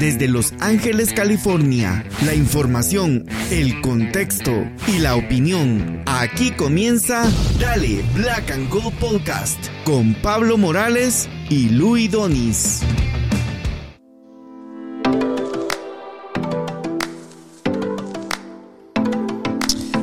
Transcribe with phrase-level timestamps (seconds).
[0.00, 2.04] desde Los Ángeles, California.
[2.24, 4.50] La información, el contexto
[4.88, 6.02] y la opinión.
[6.06, 7.30] Aquí comienza
[7.60, 12.80] Dale Black and Gold Podcast con Pablo Morales y Luis Donis.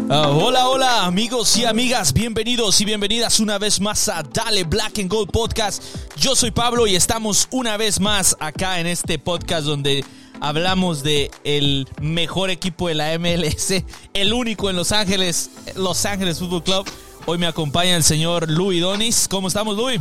[0.09, 4.99] Uh, hola, hola amigos y amigas, bienvenidos y bienvenidas una vez más a Dale Black
[4.99, 5.83] and Gold Podcast.
[6.15, 10.05] Yo soy Pablo y estamos una vez más acá en este podcast donde
[10.39, 16.39] hablamos de el mejor equipo de la MLS, el único en Los Ángeles, Los Ángeles
[16.39, 16.89] Football Club.
[17.25, 19.27] Hoy me acompaña el señor Luis Donis.
[19.29, 19.99] ¿Cómo estamos, Luis?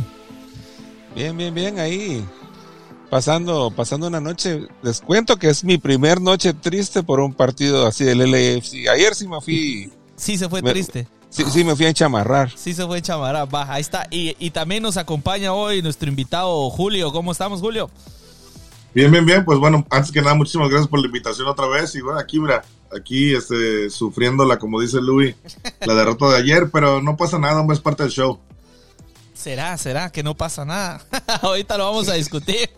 [1.15, 2.23] Bien, bien, bien, ahí
[3.09, 4.67] pasando, pasando una noche.
[4.81, 8.87] Les cuento que es mi primer noche triste por un partido así del LAFC.
[8.89, 11.07] Ayer sí me fui Sí se fue triste.
[11.29, 12.51] Sí, sí, me fui a enchamarrar.
[12.57, 14.07] Sí se fue a enchamarrar, baja, ahí está.
[14.09, 17.11] Y, también nos acompaña hoy nuestro invitado Julio.
[17.11, 17.89] ¿Cómo estamos, Julio?
[18.93, 19.45] Bien, bien, bien.
[19.45, 21.93] Pues bueno, antes que nada, muchísimas gracias por la invitación otra vez.
[21.95, 22.63] Y bueno, aquí, mira,
[22.95, 25.35] aquí este, sufriéndola, como dice Luis,
[25.81, 28.39] la derrota de ayer, pero no pasa nada, hombre, es parte del show.
[29.35, 29.77] ¿Será?
[29.77, 31.05] ¿Será que no pasa nada?
[31.43, 32.69] Ahorita lo vamos a discutir.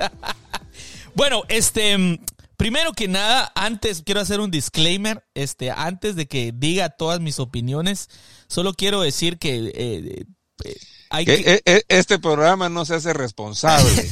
[1.16, 2.20] bueno, este,
[2.60, 7.40] Primero que nada, antes quiero hacer un disclaimer, este, antes de que diga todas mis
[7.40, 8.10] opiniones,
[8.50, 10.26] solo quiero decir que eh,
[10.66, 10.76] eh,
[11.10, 11.36] hay que...
[11.36, 13.90] E, e, este programa no se hace responsable.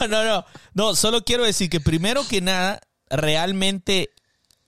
[0.00, 2.80] no, no, no, no, solo quiero decir que primero que nada,
[3.10, 4.08] realmente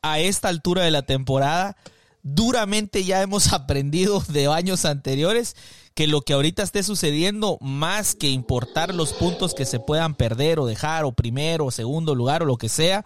[0.02, 1.78] a esta altura de la temporada,
[2.22, 5.56] duramente ya hemos aprendido de años anteriores
[5.98, 10.60] que lo que ahorita esté sucediendo, más que importar los puntos que se puedan perder
[10.60, 13.04] o dejar, o primero, o segundo lugar, o lo que sea,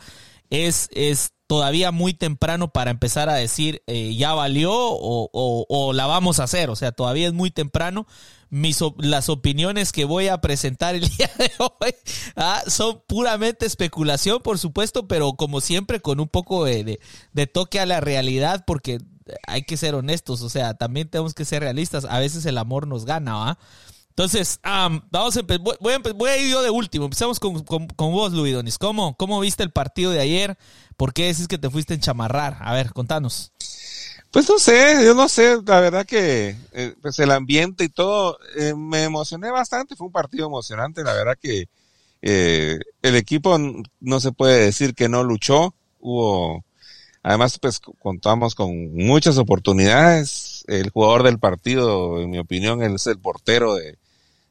[0.50, 6.04] es, es todavía muy temprano para empezar a decir eh, ya valió o, o, la
[6.04, 6.68] vamos a hacer.
[6.68, 8.06] O sea, todavía es muy temprano.
[8.50, 11.94] Mis, las opiniones que voy a presentar el día de hoy
[12.36, 17.00] ah, son puramente especulación, por supuesto, pero como siempre con un poco de,
[17.32, 18.98] de toque a la realidad, porque
[19.46, 22.04] hay que ser honestos, o sea, también tenemos que ser realistas.
[22.04, 23.58] A veces el amor nos gana, ¿va?
[24.10, 25.42] Entonces, vamos a
[25.80, 27.06] voy, a voy, a ir yo de último.
[27.06, 28.76] Empezamos con, con, vos, Luidonis.
[28.76, 30.58] ¿Cómo, ¿Cómo viste el partido de ayer?
[30.98, 32.58] ¿Por qué decís que te fuiste a enchamarrar?
[32.60, 33.52] A ver, contanos.
[34.30, 38.38] Pues no sé, yo no sé, la verdad que eh, pues el ambiente y todo,
[38.56, 41.68] eh, me emocioné bastante, fue un partido emocionante, la verdad que
[42.22, 43.58] eh, el equipo
[44.00, 46.64] no se puede decir que no luchó, hubo
[47.22, 50.64] Además, pues contamos con muchas oportunidades.
[50.66, 53.98] El jugador del partido, en mi opinión, es el portero de,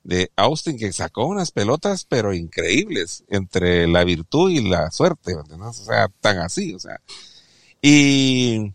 [0.03, 5.69] de Austin, que sacó unas pelotas, pero increíbles, entre la virtud y la suerte, ¿no?
[5.69, 7.01] O sea, tan así, o sea.
[7.81, 8.73] Y,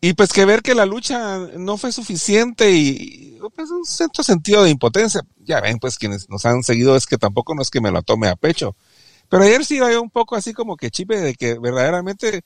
[0.00, 4.62] y pues que ver que la lucha no fue suficiente y, pues un cierto sentido
[4.62, 5.22] de impotencia.
[5.38, 8.02] Ya ven, pues quienes nos han seguido es que tampoco no es que me lo
[8.02, 8.76] tome a pecho.
[9.28, 12.42] Pero ayer sí había un poco así como que chipe de que verdaderamente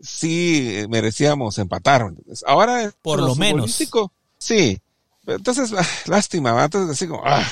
[0.00, 2.12] sí merecíamos empatar.
[2.46, 3.78] Ahora, por lo menos.
[4.38, 4.80] Sí.
[5.26, 7.44] Entonces, ah, lástima, entonces así como, ah.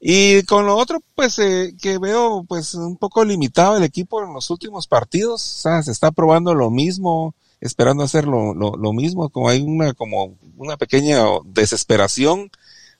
[0.00, 4.32] Y con lo otro, pues, eh, que veo, pues, un poco limitado el equipo en
[4.32, 9.28] los últimos partidos, o sea, se está probando lo mismo, esperando hacer lo, lo, mismo,
[9.28, 12.50] como hay una, como una pequeña desesperación,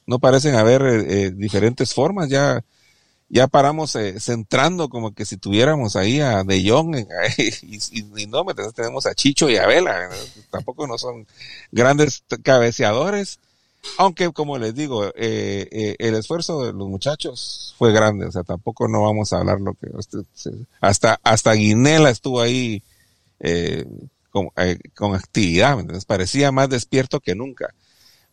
[0.06, 2.64] no parecen haber eh, eh, diferentes formas, ya
[3.32, 6.94] ya paramos eh, centrando como que si tuviéramos ahí a De Jong
[7.38, 8.44] y, no,
[8.75, 10.10] tenemos a Chicho y a Vela,
[10.50, 11.26] tampoco no son
[11.70, 13.41] grandes cabeceadores,
[13.97, 18.43] aunque como les digo, eh, eh, el esfuerzo de los muchachos fue grande, o sea,
[18.43, 19.88] tampoco no vamos a hablar lo que
[20.82, 22.82] hasta hasta Guinela estuvo ahí
[24.31, 24.50] con,
[24.94, 27.75] con actividad, entonces parecía más despierto que nunca.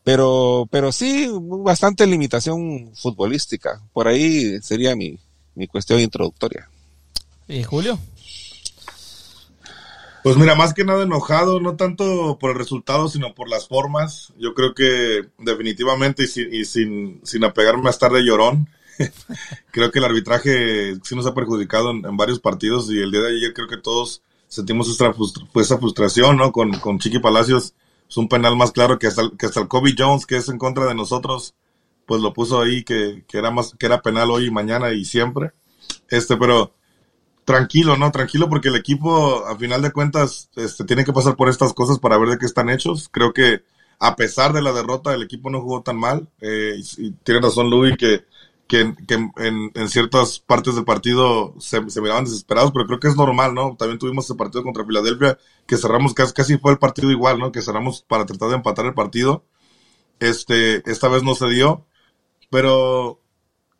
[0.03, 3.81] Pero, pero sí, bastante limitación futbolística.
[3.93, 5.19] Por ahí sería mi,
[5.55, 6.69] mi cuestión introductoria.
[7.47, 7.99] ¿Y Julio?
[10.23, 14.33] Pues mira, más que nada enojado, no tanto por el resultado, sino por las formas.
[14.37, 18.67] Yo creo que definitivamente y sin, sin, apegarme a estar de llorón,
[19.71, 23.37] creo que el arbitraje sí nos ha perjudicado en, varios partidos y el día de
[23.37, 25.13] ayer creo que todos sentimos esa,
[25.77, 26.51] frustración, ¿no?
[26.51, 27.73] Con, con Chiqui Palacios
[28.09, 30.57] es un penal más claro que hasta, que hasta el Kobe Jones, que es en
[30.57, 31.53] contra de nosotros,
[32.05, 35.05] pues lo puso ahí que, que, era más, que era penal hoy y mañana y
[35.05, 35.51] siempre.
[36.09, 36.73] Este, pero
[37.45, 38.11] tranquilo, ¿no?
[38.11, 41.99] Tranquilo porque el equipo, a final de cuentas, este, tiene que pasar por estas cosas
[41.99, 43.09] para ver de qué están hechos.
[43.11, 43.61] Creo que
[43.99, 46.27] a pesar de la derrota, el equipo no jugó tan mal.
[46.41, 48.25] Eh, y, tiene razón Louis que
[48.69, 53.55] que, en, en, ciertas partes del partido se, miraban desesperados, pero creo que es normal,
[53.55, 53.75] ¿no?
[53.75, 57.51] También tuvimos ese partido contra Filadelfia, que cerramos casi, casi fue el partido igual, ¿no?
[57.51, 59.43] Que cerramos para tratar de empatar el partido.
[60.19, 61.87] Este, esta vez no se dio,
[62.51, 63.19] pero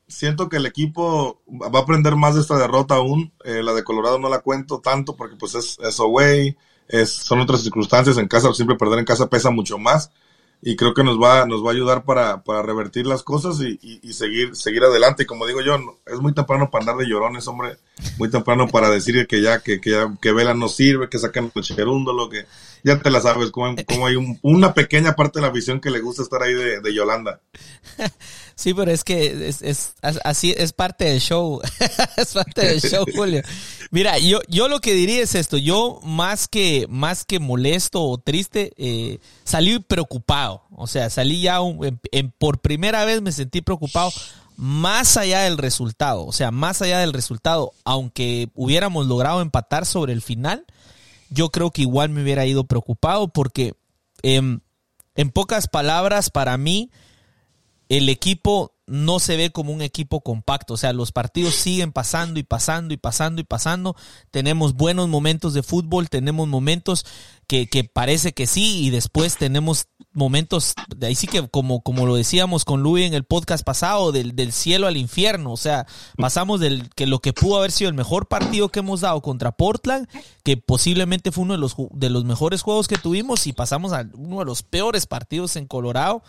[0.08, 3.32] siento que el equipo va a aprender más de esta derrota aún.
[3.44, 6.58] Eh, la de Colorado no la cuento tanto porque pues es, es away,
[6.88, 8.18] es, son otras circunstancias.
[8.18, 10.10] En casa, siempre perder en casa pesa mucho más.
[10.62, 13.80] Y creo que nos va, nos va a ayudar para, para revertir las cosas y,
[13.82, 15.24] y, seguir, seguir adelante.
[15.24, 17.78] Y como digo yo, es muy temprano para andar de llorones, hombre.
[18.18, 21.52] Muy temprano para decir que ya, que, que, ya, que Vela no sirve, que sacan
[21.56, 22.46] el lo que
[22.84, 26.00] ya te la sabes, como, como hay una pequeña parte de la visión que le
[26.00, 27.42] gusta estar ahí de, de Yolanda.
[28.60, 31.62] Sí, pero es que es, es, así es parte del show.
[32.18, 33.42] es parte del show, Julio.
[33.90, 35.56] Mira, yo, yo lo que diría es esto.
[35.56, 40.64] Yo más que, más que molesto o triste, eh, salí preocupado.
[40.76, 41.60] O sea, salí ya
[42.38, 44.12] por primera vez me sentí preocupado
[44.58, 46.26] más allá del resultado.
[46.26, 50.66] O sea, más allá del resultado, aunque hubiéramos logrado empatar sobre el final,
[51.30, 53.74] yo creo que igual me hubiera ido preocupado porque
[54.24, 54.60] em,
[55.16, 56.92] en pocas palabras, para mí,
[57.90, 60.76] el equipo no se ve como un equipo compacto.
[60.76, 63.96] O sea, los partidos siguen pasando y pasando y pasando y pasando.
[64.32, 67.06] Tenemos buenos momentos de fútbol, tenemos momentos
[67.48, 72.16] que, parece que sí, y después tenemos momentos, de ahí sí que como, como lo
[72.16, 75.52] decíamos con Luis en el podcast pasado, del, del cielo al infierno.
[75.52, 75.86] O sea,
[76.18, 79.52] pasamos del que lo que pudo haber sido el mejor partido que hemos dado contra
[79.52, 80.08] Portland,
[80.44, 84.08] que posiblemente fue uno de los, de los mejores juegos que tuvimos, y pasamos a
[84.14, 86.24] uno de los peores partidos en Colorado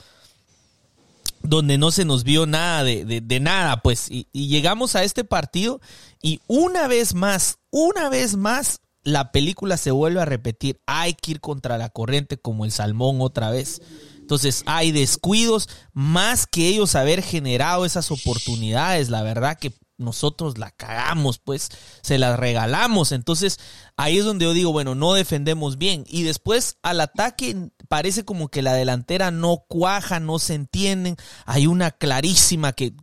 [1.42, 5.80] donde no se nos vio nada de, nada, pues, y, llegamos a este partido
[6.22, 8.80] y una vez más, una vez más,
[9.10, 10.80] la película se vuelve a repetir.
[10.86, 13.82] Hay que ir contra la corriente como el salmón otra vez.
[14.30, 20.70] Entonces hay descuidos, más que ellos haber generado esas oportunidades, la verdad que nosotros la
[20.70, 21.68] cagamos, pues
[22.02, 23.12] se las regalamos.
[23.12, 23.58] Entonces
[23.96, 26.04] ahí es donde yo digo, bueno, no defendemos bien.
[26.08, 31.16] Y después al ataque parece como que la delantera no cuaja, no se entienden.
[31.44, 32.94] Hay una clarísima que,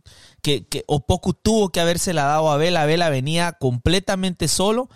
[0.42, 2.86] que, que Opoku tuvo que haberse la dado a Vela.
[2.86, 4.88] Vela venía completamente solo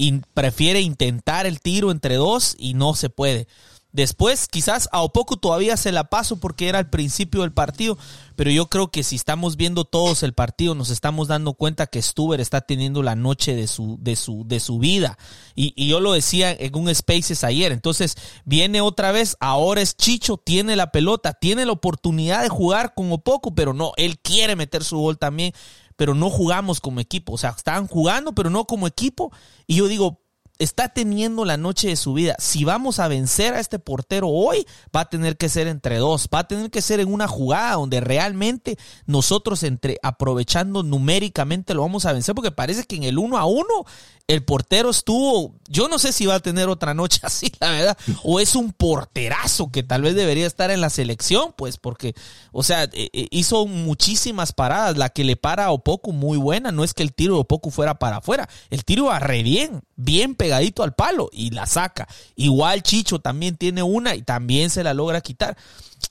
[0.00, 3.46] y prefiere intentar el tiro entre dos y no se puede.
[3.92, 7.98] Después, quizás a poco todavía se la paso porque era el principio del partido,
[8.34, 12.00] pero yo creo que si estamos viendo todos el partido, nos estamos dando cuenta que
[12.00, 15.18] Stuber está teniendo la noche de su, de su, de su vida.
[15.54, 17.72] Y, y yo lo decía en un Spaces ayer.
[17.72, 18.16] Entonces,
[18.46, 23.10] viene otra vez, ahora es Chicho, tiene la pelota, tiene la oportunidad de jugar con
[23.20, 25.52] poco, pero no, él quiere meter su gol también,
[26.00, 27.34] pero no jugamos como equipo.
[27.34, 29.30] O sea, estaban jugando, pero no como equipo.
[29.66, 30.22] Y yo digo,
[30.60, 32.36] está teniendo la noche de su vida.
[32.38, 36.28] Si vamos a vencer a este portero hoy, va a tener que ser entre dos,
[36.32, 41.80] va a tener que ser en una jugada donde realmente nosotros entre aprovechando numéricamente lo
[41.80, 43.86] vamos a vencer porque parece que en el uno a uno
[44.30, 47.98] el portero estuvo, yo no sé si va a tener otra noche así, la verdad,
[48.22, 52.14] o es un porterazo que tal vez debería estar en la selección, pues porque,
[52.52, 56.70] o sea, e, e, hizo muchísimas paradas, la que le para a Opoku muy buena,
[56.70, 59.82] no es que el tiro de Opoku fuera para afuera, el tiro va re bien,
[59.96, 62.08] bien pegadito al palo y la saca.
[62.34, 65.56] Igual Chicho también tiene una y también se la logra quitar.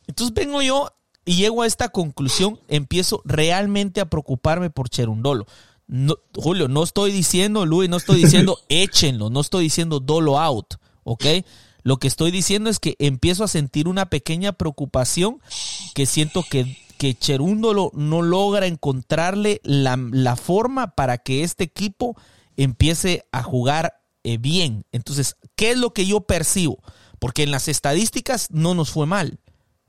[0.07, 0.93] Entonces vengo yo
[1.25, 5.45] y llego a esta conclusión, empiezo realmente a preocuparme por Cherundolo.
[5.87, 10.75] No, Julio, no estoy diciendo, Luis, no estoy diciendo échenlo, no estoy diciendo dolo out,
[11.03, 11.25] ¿ok?
[11.83, 15.41] Lo que estoy diciendo es que empiezo a sentir una pequeña preocupación
[15.95, 22.15] que siento que, que Cherúndolo no logra encontrarle la, la, forma para que este equipo
[22.55, 24.85] empiece a jugar eh, bien.
[24.91, 26.79] Entonces, ¿qué es lo que yo percibo?
[27.19, 29.39] Porque en las estadísticas no nos fue mal.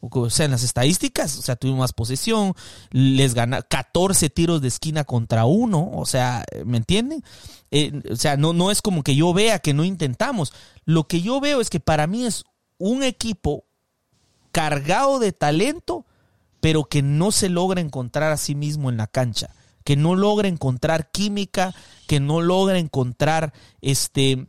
[0.00, 2.54] O sea, en las estadísticas, o sea, tuvimos más posesión,
[2.90, 7.22] les gana 14 tiros de esquina contra uno, o sea, ¿me entienden?
[7.70, 10.54] Eh, o sea, no, no es como que yo vea que no intentamos.
[10.86, 12.44] Lo que yo veo es que para mí es
[12.78, 13.66] un equipo
[14.52, 16.06] cargado de talento,
[16.60, 20.48] pero que no se logra encontrar a sí mismo en la cancha, que no logra
[20.48, 21.74] encontrar química,
[22.06, 24.46] que no logra encontrar este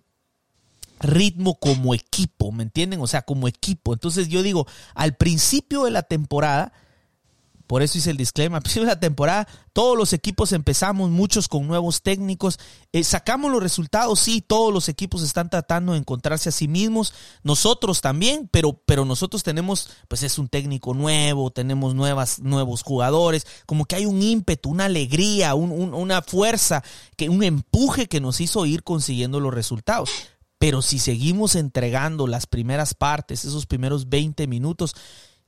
[1.00, 3.02] ritmo como equipo, ¿me entienden?
[3.02, 3.94] O sea, como equipo.
[3.94, 6.74] Entonces yo digo, al principio de la temporada,
[7.72, 12.60] por eso hice el disclaimer, la temporada, todos los equipos empezamos, muchos con nuevos técnicos,
[12.92, 17.14] eh, sacamos los resultados, sí, todos los equipos están tratando de encontrarse a sí mismos,
[17.44, 23.48] nosotros también, pero, pero nosotros tenemos, pues es un técnico nuevo, tenemos nuevas, nuevos jugadores,
[23.66, 26.84] como que hay un ímpetu, una alegría, una fuerza,
[27.16, 30.10] que, un empuje que nos hizo ir consiguiendo los resultados.
[30.60, 34.94] Pero si seguimos entregando las primeras partes, esos primeros 20 minutos,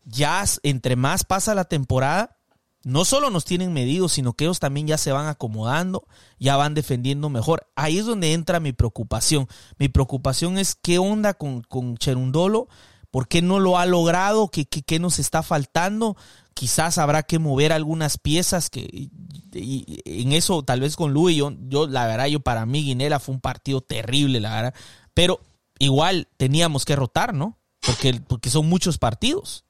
[0.03, 2.37] ya entre más pasa la temporada,
[2.83, 6.05] no solo nos tienen medidos, sino que ellos también ya se van acomodando,
[6.37, 7.67] ya van defendiendo mejor.
[7.75, 9.47] Ahí es donde entra mi preocupación.
[9.77, 12.67] Mi preocupación es qué onda con, con Cherundolo,
[13.09, 16.17] por qué no lo ha logrado, qué, qué, qué nos está faltando,
[16.53, 19.09] quizás habrá que mover algunas piezas que
[19.53, 23.35] en eso tal vez con Luis yo, yo la verdad yo para mí Guinela fue
[23.35, 24.73] un partido terrible la verdad.
[25.13, 25.39] Pero
[25.79, 29.65] igual teníamos que rotar no porque porque son muchos partidos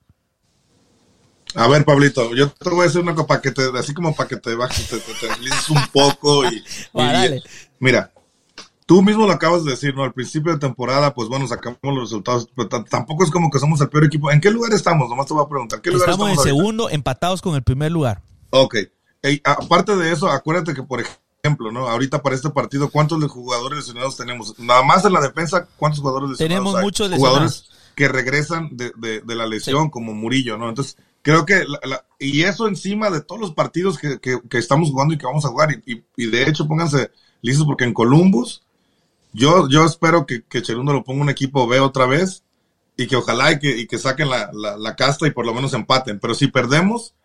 [1.55, 4.15] a ver, Pablito, yo te voy a decir una cosa para que te, así como
[4.15, 6.63] para que te bajes, te, te, un poco y,
[7.79, 8.11] mira,
[8.85, 10.03] tú mismo lo acabas de decir, ¿no?
[10.03, 13.81] Al principio de temporada, pues bueno, sacamos los resultados, pero tampoco es como que somos
[13.81, 14.31] el peor equipo.
[14.31, 15.09] ¿En qué lugar estamos?
[15.09, 15.81] Nomás te voy a preguntar.
[15.81, 18.21] ¿qué lugar estamos, estamos en segundo, empatados con el primer lugar.
[18.49, 18.75] Ok.
[19.43, 21.87] aparte de eso, acuérdate que, por ejemplo, ¿no?
[21.87, 24.57] Ahorita para este partido, ¿cuántos jugadores lesionados tenemos?
[24.59, 27.29] Nada más en la defensa, ¿cuántos jugadores lesionados Tenemos muchos lesionados.
[27.29, 30.69] Jugadores que regresan de, de, la lesión, como Murillo, ¿no?
[30.69, 31.65] Entonces, creo que,
[32.19, 35.49] y eso encima de todos los partidos que, que, estamos jugando y que vamos a
[35.49, 37.09] jugar, y, y de hecho, pónganse
[37.41, 38.61] listos porque en Columbus
[39.33, 42.43] yo, yo espero que, que Cherundo lo ponga un equipo B otra vez
[42.95, 45.73] y que ojalá y que, y que saquen la, la, casta y por lo menos
[45.73, 46.19] empaten.
[46.19, 47.15] Pero si perdemos,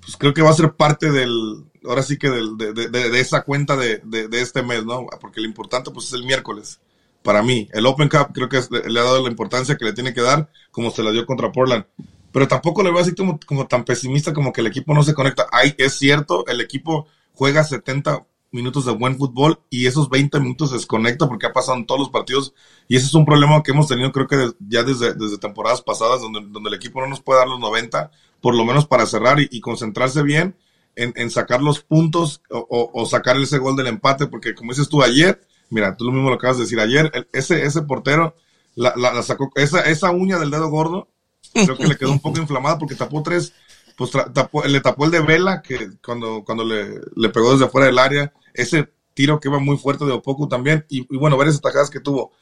[0.00, 3.20] pues creo que va a ser parte del, ahora sí que del, de, de, de,
[3.20, 4.00] esa cuenta de,
[4.32, 5.06] este mes, ¿no?
[5.20, 6.78] Porque lo importante pues es el miércoles.
[7.24, 10.14] Para mí, el Open Cup creo que le ha dado la importancia que le tiene
[10.14, 11.84] que dar como se la dio contra Portland.
[12.32, 15.02] Pero tampoco le voy a decir como, como tan pesimista como que el equipo no
[15.02, 15.46] se conecta.
[15.50, 20.70] Ay, es cierto, el equipo juega 70 minutos de buen fútbol y esos 20 minutos
[20.70, 22.52] se desconecta porque ha pasado en todos los partidos
[22.88, 26.20] y ese es un problema que hemos tenido creo que ya desde, desde temporadas pasadas
[26.20, 28.10] donde, donde el equipo no nos puede dar los 90
[28.40, 30.56] por lo menos para cerrar y, concentrarse bien
[30.96, 34.88] en, en, sacar los puntos o, o, sacar ese gol del empate porque como dices
[34.88, 38.34] tú ayer, mira, tú lo mismo lo acabas de decir ayer, ese, ese portero
[38.74, 41.08] la, la, sacó, esa, esa uña del dedo gordo
[41.52, 43.52] creo que le quedó un poco inflamada porque tapó tres
[44.00, 44.12] pues
[44.70, 48.32] le tapó el de Vela, que cuando, cuando le, le, pegó desde fuera del área,
[48.54, 52.32] ese tiro que iba muy fuerte de Opoku también, y, bueno, varias atajadas que tuvo.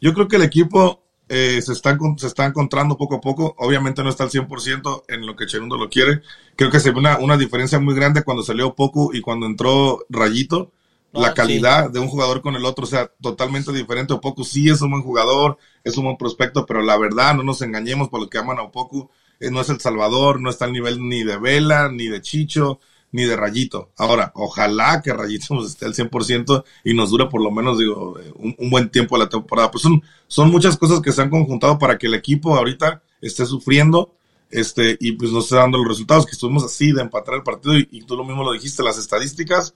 [0.00, 4.04] Yo creo que el equipo eh, se, está, se está encontrando poco a poco, obviamente
[4.04, 6.22] no está al 100% en lo que Cherundo lo quiere,
[6.54, 10.06] creo que se ve una, una diferencia muy grande cuando salió Opoku y cuando entró
[10.08, 10.70] Rayito,
[11.12, 14.14] la ah, calidad de un jugador con el otro, o sea, totalmente diferente.
[14.14, 17.62] Opoku sí es un buen jugador, es un buen prospecto, pero la verdad, no nos
[17.62, 20.72] engañemos por los que aman a Opoku, eh, no es El Salvador, no está al
[20.72, 22.80] nivel ni de Vela, ni de Chicho,
[23.12, 23.90] ni de Rayito.
[23.98, 28.32] Ahora, ojalá que Rayito esté al 100% y nos dure por lo menos, digo, eh,
[28.36, 29.70] un, buen tiempo la temporada.
[29.70, 33.44] Pues son, son muchas cosas que se han conjuntado para que el equipo ahorita esté
[33.44, 34.14] sufriendo
[34.52, 37.76] este, y pues nos esté dando los resultados, que estuvimos así de empatar el partido
[37.78, 39.74] y, tú lo mismo lo dijiste, las estadísticas,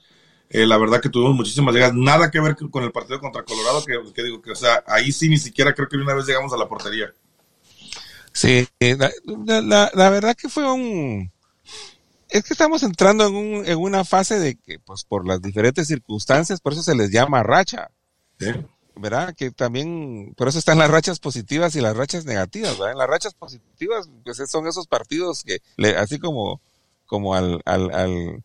[0.48, 3.84] eh, la verdad que tuvimos muchísimas llegadas, nada que ver con el partido contra Colorado,
[3.84, 6.52] que, que digo que, o sea, ahí sí ni siquiera creo que una vez llegamos
[6.52, 7.12] a la portería.
[8.32, 11.32] Sí, eh, la, la, verdad que fue un...
[12.28, 15.88] Es que estamos entrando en, un, en una fase de que, pues por las diferentes
[15.88, 17.90] circunstancias, por eso se les llama racha.
[18.94, 19.34] ¿Verdad?
[19.34, 22.96] Que también, por eso están las rachas positivas y las rachas negativas, ¿verdad?
[22.96, 25.60] las rachas positivas, pues son esos partidos que,
[25.96, 26.60] así como,
[27.06, 28.44] como al, al, al,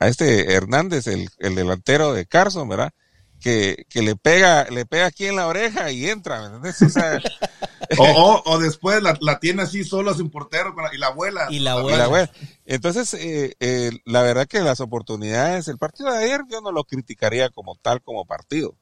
[0.00, 2.92] a este Hernández, el, el delantero de Carson, ¿verdad?
[3.40, 7.20] Que, que, le pega, le pega aquí en la oreja y entra, ¿me O sea,
[7.98, 11.48] o, o, después la, la, tiene así solo sin portero y la abuela.
[11.50, 12.30] Y la abuela.
[12.64, 16.84] Entonces, eh, eh, la verdad que las oportunidades, el partido de ayer yo no lo
[16.84, 18.76] criticaría como tal, como partido.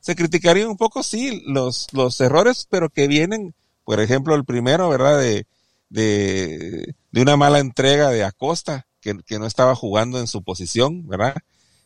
[0.00, 3.54] Se criticaría un poco, sí, los, los errores, pero que vienen,
[3.84, 5.18] por ejemplo, el primero, ¿verdad?
[5.18, 5.46] De,
[5.90, 11.06] de, de una mala entrega de Acosta, que, que no estaba jugando en su posición,
[11.08, 11.34] ¿verdad?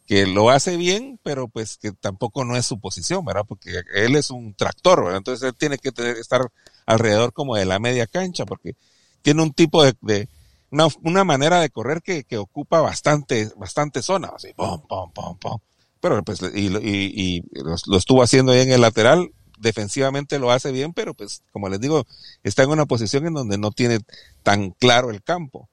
[0.06, 3.44] que lo hace bien, pero pues que tampoco no es su posición, ¿verdad?
[3.48, 5.18] Porque él es un tractor, ¿verdad?
[5.18, 5.90] Entonces él tiene que
[6.20, 6.50] estar
[6.86, 8.76] alrededor como de la media cancha, porque
[9.22, 10.28] tiene un tipo de,
[10.70, 15.38] una, una, manera de correr que, que, ocupa bastante, bastante zona, así, pom, pom, pom,
[15.38, 15.58] pom.
[16.00, 20.70] Pero pues, y, y, y lo, estuvo haciendo ahí en el lateral, defensivamente lo hace
[20.70, 22.04] bien, pero pues, como les digo,
[22.42, 24.00] está en una posición en donde no tiene
[24.42, 25.70] tan claro el campo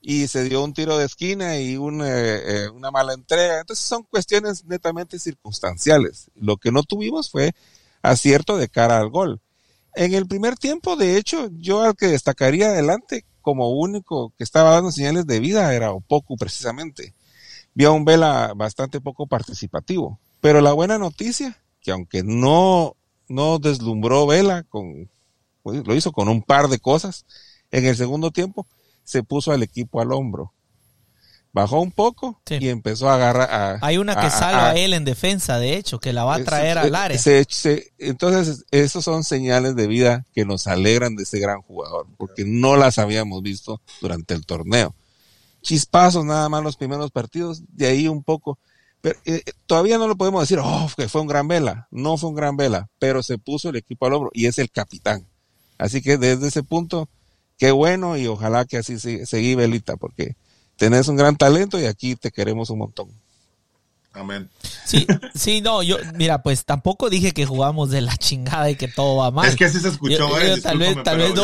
[0.00, 3.60] y se dio un tiro de esquina y una, eh, una mala entrega.
[3.60, 6.30] Entonces son cuestiones netamente circunstanciales.
[6.34, 7.52] Lo que no tuvimos fue
[8.02, 9.40] acierto de cara al gol.
[9.94, 14.70] En el primer tiempo, de hecho, yo al que destacaría adelante como único que estaba
[14.70, 17.14] dando señales de vida era Opoku precisamente.
[17.74, 20.18] Vi a un Vela bastante poco participativo.
[20.40, 22.96] Pero la buena noticia, que aunque no,
[23.28, 25.10] no deslumbró Vela con,
[25.64, 27.26] lo hizo con un par de cosas
[27.70, 28.66] en el segundo tiempo,
[29.10, 30.52] se puso al equipo al hombro.
[31.52, 33.80] Bajó un poco y empezó a agarrar.
[33.82, 36.78] Hay una que salva a, él en defensa, de hecho, que la va a traer
[36.78, 37.18] al área.
[37.98, 42.76] entonces, esos son señales de vida que nos alegran de ese gran jugador, porque no
[42.76, 44.94] las habíamos visto durante el torneo.
[45.60, 48.60] Chispazos nada más los primeros partidos, de ahí un poco.
[49.00, 51.88] Pero eh, todavía no lo podemos decir, oh, que fue un gran vela.
[51.90, 54.70] No fue un gran vela, pero se puso el equipo al hombro y es el
[54.70, 55.26] capitán.
[55.78, 57.08] Así que desde ese punto
[57.60, 60.34] qué bueno y ojalá que así seguí, Belita, porque
[60.76, 63.10] tenés un gran talento y aquí te queremos un montón.
[64.14, 64.48] Amén.
[64.86, 68.88] Sí, sí, no, yo, mira, pues tampoco dije que jugamos de la chingada y que
[68.88, 69.46] todo va mal.
[69.46, 71.34] Es que así se escuchó, eh, tal vez, tal vez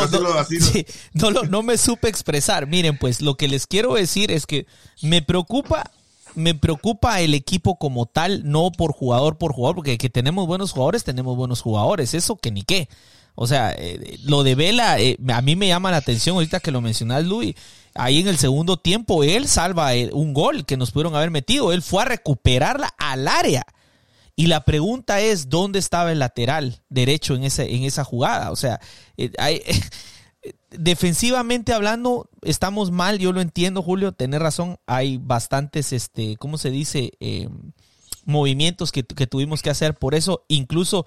[1.12, 2.66] no, no, no, me supe expresar.
[2.66, 4.66] Miren, pues lo que les quiero decir es que
[5.02, 5.90] me preocupa,
[6.34, 10.72] me preocupa el equipo como tal, no por jugador por jugador, porque que tenemos buenos
[10.72, 12.88] jugadores, tenemos buenos jugadores, eso que ni qué.
[13.36, 16.72] O sea, eh, lo de Vela, eh, a mí me llama la atención ahorita que
[16.72, 17.54] lo mencionas, Luis
[17.96, 21.72] ahí en el segundo tiempo él salva eh, un gol que nos pudieron haber metido.
[21.72, 23.64] Él fue a recuperarla al área.
[24.34, 28.50] Y la pregunta es, ¿dónde estaba el lateral derecho en, ese, en esa jugada?
[28.50, 28.80] O sea,
[29.16, 29.30] eh,
[30.70, 34.76] defensivamente hablando, estamos mal, yo lo entiendo, Julio, tener razón.
[34.86, 37.12] Hay bastantes, este, ¿cómo se dice?
[38.26, 39.94] Movimientos que, tuvimos que hacer.
[39.94, 41.06] Por eso, incluso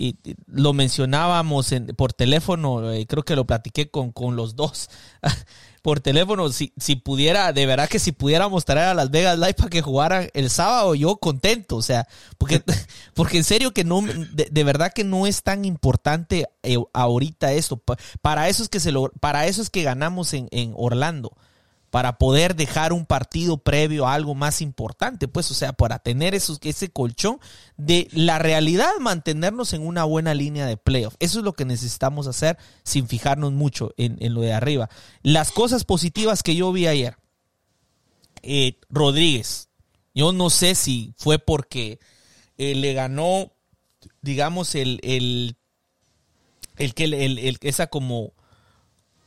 [0.00, 4.88] y lo mencionábamos en, por teléfono, eh, creo que lo platiqué con, con los dos.
[5.82, 9.54] por teléfono, si, si pudiera, de verdad que si pudiéramos traer a Las Vegas Live
[9.54, 12.06] para que jugaran el sábado, yo contento, o sea,
[12.38, 12.62] porque,
[13.14, 17.82] porque en serio que no, de, verdad que no es tan importante eh, ahorita esto.
[18.22, 21.32] Para eso es que se lo, para eso es que ganamos en, en Orlando
[21.90, 26.34] para poder dejar un partido previo a algo más importante, pues, o sea, para tener
[26.34, 27.40] ese colchón
[27.76, 31.14] de la realidad, mantenernos en una buena línea de playoff.
[31.18, 34.90] Eso es lo que necesitamos hacer sin fijarnos mucho en, lo de arriba.
[35.22, 37.16] Las cosas positivas que yo vi ayer.
[38.42, 39.68] Eh, Rodríguez,
[40.14, 41.98] yo no sé si fue porque
[42.58, 43.52] eh, le ganó,
[44.20, 45.56] digamos, el, el,
[46.76, 48.34] el que el, esa como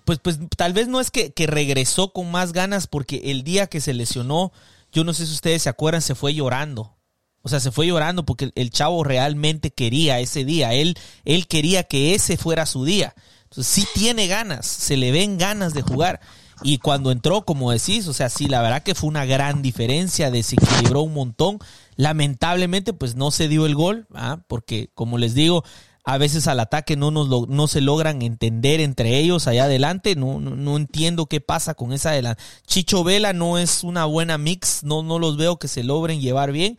[0.06, 3.82] pues, pues tal vez no es que, regresó con más ganas porque el día que
[3.82, 4.52] se lesionó,
[4.92, 6.98] yo no sé si ustedes se acuerdan, se fue llorando.
[7.44, 10.74] O sea, se fue llorando porque el chavo realmente quería ese día.
[10.74, 13.16] Él, él quería que ese fuera su día.
[13.44, 16.22] Entonces sí tiene ganas, se le ven ganas de jugar.
[16.64, 20.30] Y cuando entró, como decís, o sea, sí, la verdad que fue una gran diferencia,
[20.30, 21.60] desequilibró un montón.
[21.96, 24.44] Lamentablemente, pues no se dio el gol, ¿ah?
[24.48, 25.64] porque como les digo,
[26.12, 30.18] a veces al ataque no, no se logran entender entre ellos allá adelante.
[30.18, 32.44] No, no, entiendo qué pasa con esa adelante.
[32.68, 36.52] Chicho Vela no es una buena mix, no, no los veo que se logren llevar
[36.52, 36.78] bien.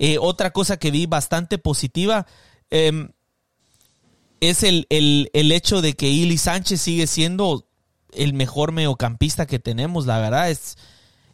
[0.00, 2.26] Eh, otra cosa que vi bastante positiva
[2.70, 3.10] em,
[4.40, 7.68] es el, el, el, hecho de que Ili Sánchez sigue siendo
[8.12, 10.04] el mejor mediocampista que tenemos.
[10.04, 10.78] La verdad es,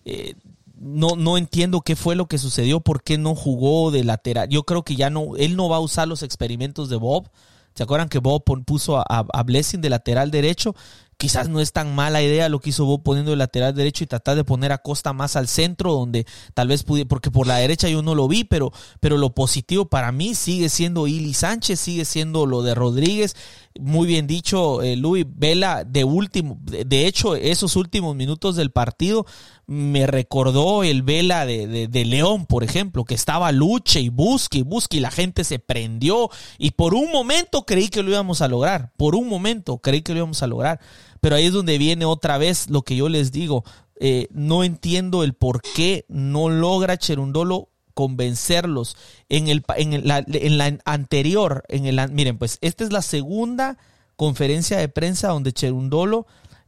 [0.05, 0.35] eh,
[0.81, 4.49] no, no entiendo qué fue lo que sucedió, por qué no jugó de lateral.
[4.49, 7.29] Yo creo que ya no, él no va a usar los experimentos de Bob.
[7.75, 10.75] ¿Se acuerdan que Bob puso a, Blessing de lateral derecho?
[11.19, 14.07] quizás no es tan mala idea lo que hizo Bob poniendo el lateral derecho y
[14.07, 17.57] tratar de poner a Costa más al centro, donde tal vez pude, porque por la
[17.57, 21.79] derecha yo no lo vi, pero, pero lo positivo para mí sigue siendo Ili Sánchez,
[21.79, 23.37] sigue siendo lo de Rodríguez.
[23.79, 29.27] Muy bien dicho, eh, Luis Vela, de último, de hecho, esos últimos minutos del partido
[29.69, 34.63] me recordó el Vela de, de, León, por ejemplo, que estaba luche y busque y
[34.63, 38.49] busque y la gente se prendió y por un momento creí que lo íbamos a
[38.49, 40.81] lograr, por un momento creí que lo íbamos a lograr.
[41.21, 43.63] Pero ahí es donde viene otra vez lo que yo les digo.
[44.03, 48.97] Eh, no entiendo el por qué no logra Cherundolo convencerlos.
[49.29, 53.79] En, el, en, la, en la anterior, en el, miren, pues esta es la segunda
[54.17, 56.27] conferencia de prensa donde Cherundolo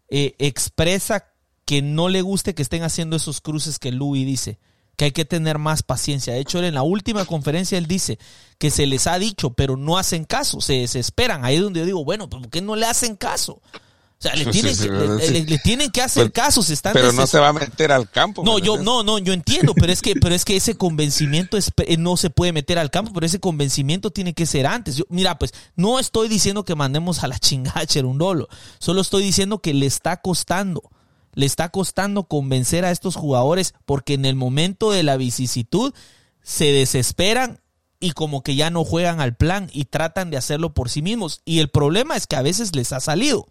[0.08, 1.26] eh, expresa
[1.64, 4.58] que no le guste que estén haciendo esos cruces que Louis dice
[4.96, 6.34] que hay que tener más paciencia.
[6.34, 8.18] De hecho, en la última conferencia él dice
[8.58, 11.44] que se les ha dicho, pero no hacen caso, se desesperan.
[11.44, 13.60] Ahí es donde yo digo, bueno, ¿por qué no le hacen caso?
[14.22, 17.40] O sea, le tienen, que, le, tienen que hacer caso, se están Pero no se
[17.40, 18.44] va a meter al campo.
[18.44, 21.72] No, yo no, no, yo entiendo, pero es que pero es que ese convencimiento es,
[21.78, 24.94] eh, no se puede meter al campo, pero ese convencimiento tiene que ser antes.
[24.94, 29.24] Yo, mira, pues no estoy diciendo que mandemos a la chingada un dolo, solo estoy
[29.24, 30.82] diciendo que le está costando.
[31.34, 35.92] Le está costando convencer a estos jugadores porque en el momento de la vicisitud
[36.42, 37.58] se desesperan
[37.98, 41.40] y como que ya no juegan al plan y tratan de hacerlo por sí mismos.
[41.44, 43.48] Y el problema es que a veces les ha salido.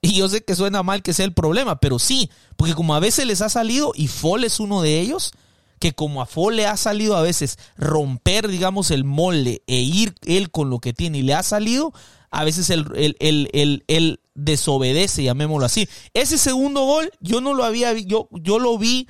[0.00, 3.00] Y yo sé que suena mal que sea el problema, pero sí, porque como a
[3.00, 5.32] veces les ha salido, y Fall es uno de ellos,
[5.80, 10.14] que como a Fall le ha salido a veces romper, digamos, el molde e ir
[10.24, 11.92] él con lo que tiene y le ha salido,
[12.30, 12.86] a veces él,
[13.18, 15.88] el desobedece, llamémoslo así.
[16.14, 19.08] Ese segundo gol, yo no lo había, yo, yo lo vi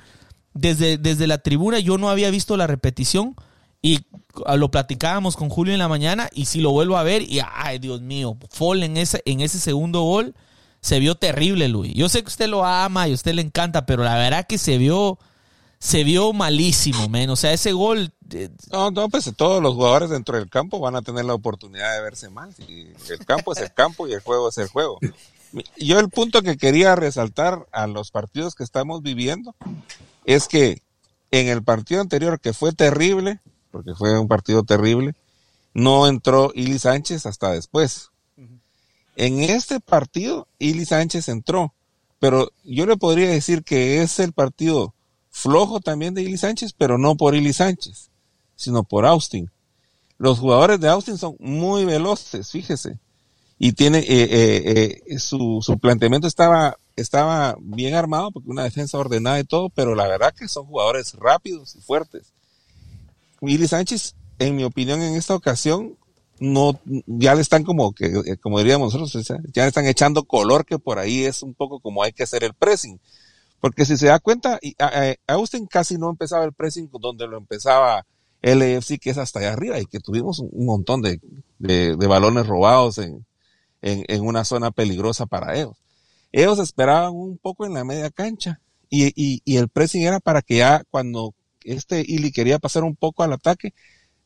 [0.53, 3.35] desde, desde la tribuna, yo no había visto la repetición
[3.81, 3.99] y
[4.55, 7.79] lo platicábamos con Julio en la mañana y si lo vuelvo a ver y, ay
[7.79, 10.35] Dios mío, Fall en ese, en ese segundo gol
[10.81, 11.93] se vio terrible, Luis.
[11.93, 14.57] Yo sé que usted lo ama y a usted le encanta, pero la verdad que
[14.57, 15.19] se vio,
[15.79, 17.29] se vio malísimo, men.
[17.29, 18.13] O sea, ese gol.
[18.31, 21.95] Eh, no, no, pues todos los jugadores dentro del campo van a tener la oportunidad
[21.95, 22.53] de verse mal.
[22.67, 24.99] el campo es el campo y el juego es el juego.
[25.77, 29.55] Yo el punto que quería resaltar a los partidos que estamos viviendo
[30.25, 30.83] es que
[31.31, 33.39] en el partido anterior, que fue terrible,
[33.71, 35.15] porque fue un partido terrible,
[35.73, 38.11] no entró Ili Sánchez hasta después.
[39.15, 41.73] En este partido, Ili Sánchez entró,
[42.19, 44.93] pero yo le podría decir que es el partido
[45.29, 48.09] flojo también de Ili Sánchez, pero no por Ili Sánchez,
[48.55, 49.49] sino por Austin.
[50.17, 52.99] Los jugadores de Austin son muy veloces, fíjese.
[53.57, 58.97] Y tiene, eh, eh, eh, su, su planteamiento estaba, estaba bien armado, porque una defensa
[58.97, 62.33] ordenada y todo, pero la verdad que son jugadores rápidos y fuertes.
[63.41, 65.97] Ili Sánchez, en mi opinión, en esta ocasión,
[66.39, 70.79] no, ya le están como que, como diríamos nosotros, ya le están echando color que
[70.79, 72.99] por ahí es un poco como hay que hacer el pressing.
[73.59, 74.59] Porque si se da cuenta,
[75.27, 78.05] Austin casi no empezaba el pressing donde lo empezaba
[78.41, 81.19] el EFC, que es hasta allá arriba, y que tuvimos un, montón de,
[81.57, 83.25] de, balones robados en,
[83.81, 85.75] en, una zona peligrosa para ellos.
[86.31, 90.41] Ellos esperaban un poco en la media cancha, y, y, y el pressing era para
[90.41, 93.73] que ya cuando este Ili quería pasar un poco al ataque,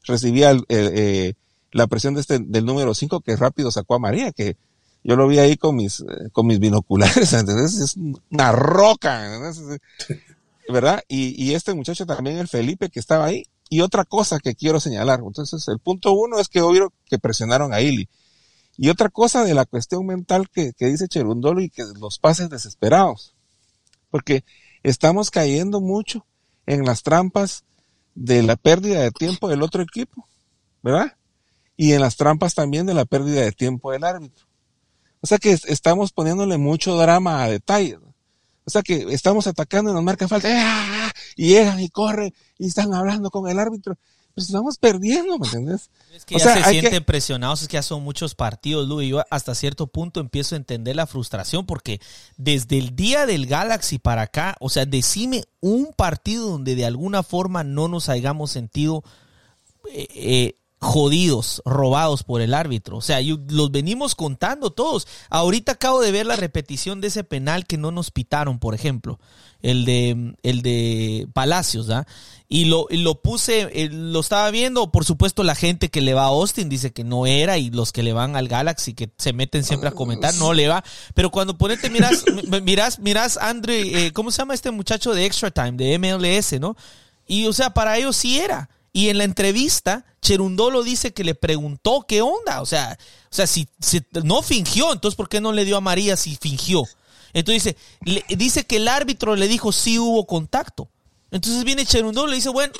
[0.03, 1.33] recibía eh,
[1.73, 4.57] la presión de este, del número 5 que rápido sacó a María, que
[5.03, 7.97] yo lo vi ahí con mis, eh, con mis binoculares, entonces es
[8.31, 9.39] una roca,
[10.69, 11.03] ¿verdad?
[11.07, 13.43] Y, y, este muchacho también, el Felipe, que estaba ahí.
[13.69, 17.73] Y otra cosa que quiero señalar, entonces el punto uno es que obvio que presionaron
[17.73, 18.07] a Ili.
[18.77, 22.49] Y otra cosa de la cuestión mental que, que dice Cherundolo y que los pases
[22.49, 23.35] desesperados.
[24.09, 24.43] Porque
[24.83, 26.25] estamos cayendo mucho
[26.65, 27.63] en las trampas
[28.15, 30.27] de la pérdida de tiempo del otro equipo,
[30.81, 31.13] ¿verdad?
[31.75, 34.45] Y en las trampas también de la pérdida de tiempo del árbitro.
[35.21, 37.97] O sea que estamos poniéndole mucho drama a detalle.
[38.65, 41.11] O sea que estamos atacando y nos marca falta, ¡ah!
[41.35, 43.97] y llegan y corren y están hablando con el árbitro.
[44.33, 45.89] Pues estamos perdiendo, ¿me entiendes?
[46.13, 49.09] Es que ya se sienten presionados, es que ya son muchos partidos, Luis.
[49.09, 51.99] Yo hasta cierto punto empiezo a entender la frustración porque
[52.37, 57.23] desde el día del Galaxy para acá, o sea, decime un partido donde de alguna
[57.23, 59.03] forma no nos hayamos sentido
[59.91, 62.97] eh, eh, jodidos, robados por el árbitro.
[62.97, 65.07] O sea, los venimos contando todos.
[65.29, 69.19] Ahorita acabo de ver la repetición de ese penal que no nos pitaron, por ejemplo,
[69.61, 72.05] el de el de Palacios, ¿da?
[72.49, 76.23] Y lo, lo puse, eh, lo estaba viendo, por supuesto la gente que le va
[76.23, 79.33] a Austin dice que no era y los que le van al Galaxy que se
[79.33, 80.83] meten siempre a comentar, no le va.
[81.15, 82.25] Pero cuando ponete, miras,
[82.63, 86.75] miras, miras, Andre, eh, ¿cómo se llama este muchacho de Extra Time, de MLS, no?
[87.25, 88.69] Y o sea, para ellos sí era.
[88.93, 92.61] Y en la entrevista, Cherundolo dice que le preguntó qué onda.
[92.61, 92.97] O sea,
[93.31, 93.67] o sea, si,
[94.23, 96.83] no fingió, entonces ¿por qué no le dio a María si fingió?
[97.33, 100.89] Entonces dice, dice que el árbitro le dijo sí hubo contacto.
[101.31, 102.71] Entonces viene Cherundolo y le dice, bueno,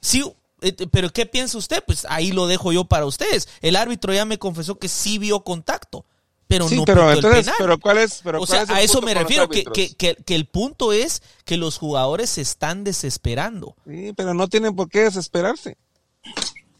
[0.00, 0.24] sí,
[0.60, 1.84] eh, pero ¿qué piensa usted?
[1.86, 3.48] Pues ahí lo dejo yo para ustedes.
[3.60, 6.04] El árbitro ya me confesó que sí vio contacto
[6.46, 10.14] pero no pero entonces, pero cuál es, o sea, a eso me refiero, que, que,
[10.14, 13.74] que, el punto es que los jugadores se están desesperando.
[13.86, 15.78] Sí, pero no tienen por qué desesperarse.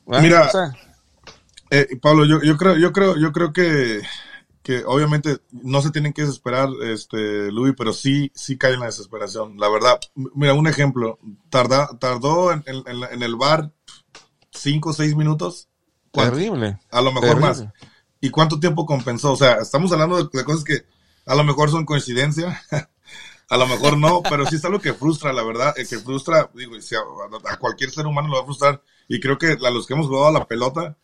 [0.07, 0.50] Mira,
[1.70, 4.03] eh, Pablo, yo, yo creo, yo creo, yo creo que,
[4.62, 8.87] que obviamente no se tienen que desesperar, este, Luis, pero sí, sí cae en la
[8.87, 9.59] desesperación.
[9.59, 13.72] La verdad, mira, un ejemplo, tarda, tardó en, en, el bar
[14.50, 15.68] cinco o seis minutos.
[16.12, 16.79] Terrible.
[16.90, 17.64] A lo mejor más
[18.24, 19.32] y cuánto tiempo compensó.
[19.32, 20.87] O sea, estamos hablando de, cosas que
[21.26, 22.62] a lo mejor son coincidencia,
[23.50, 26.74] a lo mejor no, pero sí es algo que frustra, la verdad, que frustra, digo,
[27.46, 28.82] a, cualquier ser humano lo va a frustrar.
[29.08, 30.96] Y creo que a los que hemos jugado a la pelota,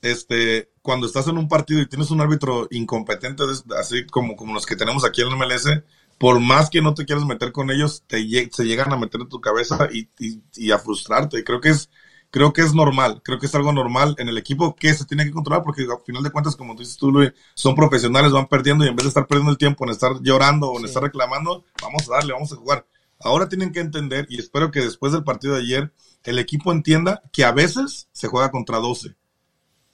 [0.00, 3.42] este, cuando estás en un partido y tienes un árbitro incompetente,
[3.78, 5.68] así como, como los que tenemos aquí en el MLS,
[6.16, 9.28] por más que no te quieras meter con ellos, te, se llegan a meter en
[9.28, 11.44] tu cabeza y, y, y a frustrarte.
[11.44, 11.90] Creo que es
[12.34, 15.24] creo que es normal, creo que es algo normal en el equipo que se tiene
[15.24, 18.48] que controlar porque al final de cuentas, como tú dices tú, Luis, son profesionales, van
[18.48, 21.00] perdiendo y en vez de estar perdiendo el tiempo en estar llorando o en estar
[21.00, 22.88] reclamando, vamos a darle, vamos a jugar.
[23.20, 25.92] Ahora tienen que entender y espero que después del partido de ayer
[26.24, 29.14] el equipo entienda que a veces se juega contra 12.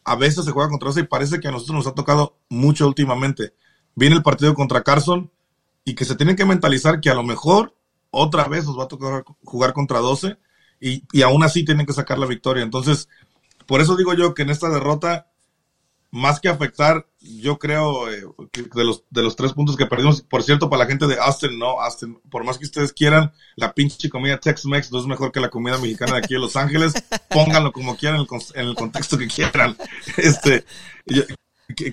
[0.04, 2.86] A veces se juega contra 12 y parece que a nosotros nos ha tocado mucho
[2.86, 3.52] últimamente.
[3.94, 5.30] Viene el partido contra Carson
[5.84, 7.76] y que se tienen que mentalizar que a lo mejor
[8.10, 10.38] otra vez nos va a tocar jugar contra 12
[10.80, 12.62] y, y aún así tienen que sacar la victoria.
[12.62, 13.08] Entonces,
[13.66, 15.30] por eso digo yo que en esta derrota,
[16.10, 20.22] más que afectar, yo creo eh, que de los, de los tres puntos que perdimos,
[20.22, 23.72] por cierto, para la gente de Austin, no, Austin, por más que ustedes quieran, la
[23.72, 26.94] pinche comida Tex-Mex no es mejor que la comida mexicana de aquí de Los Ángeles,
[27.30, 29.76] pónganlo como quieran, en el, contexto que quieran.
[30.16, 30.64] Este,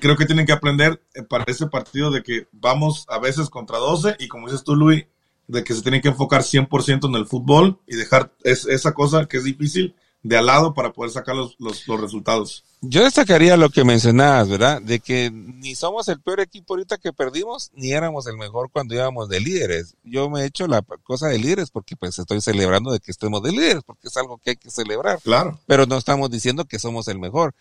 [0.02, 4.16] creo que tienen que aprender para ese partido de que vamos a veces contra 12
[4.20, 5.06] y como dices tú, Luis,
[5.48, 9.38] de que se tienen que enfocar 100% en el fútbol y dejar esa cosa que
[9.38, 12.64] es difícil de al lado para poder sacar los, los, los resultados.
[12.82, 14.82] Yo destacaría lo que mencionabas, ¿verdad?
[14.82, 18.94] De que ni somos el peor equipo ahorita que perdimos, ni éramos el mejor cuando
[18.94, 19.96] íbamos de líderes.
[20.04, 23.42] Yo me he hecho la cosa de líderes porque pues estoy celebrando de que estemos
[23.42, 25.20] de líderes, porque es algo que hay que celebrar.
[25.22, 25.60] Claro.
[25.66, 27.56] Pero no estamos diciendo que somos el mejor.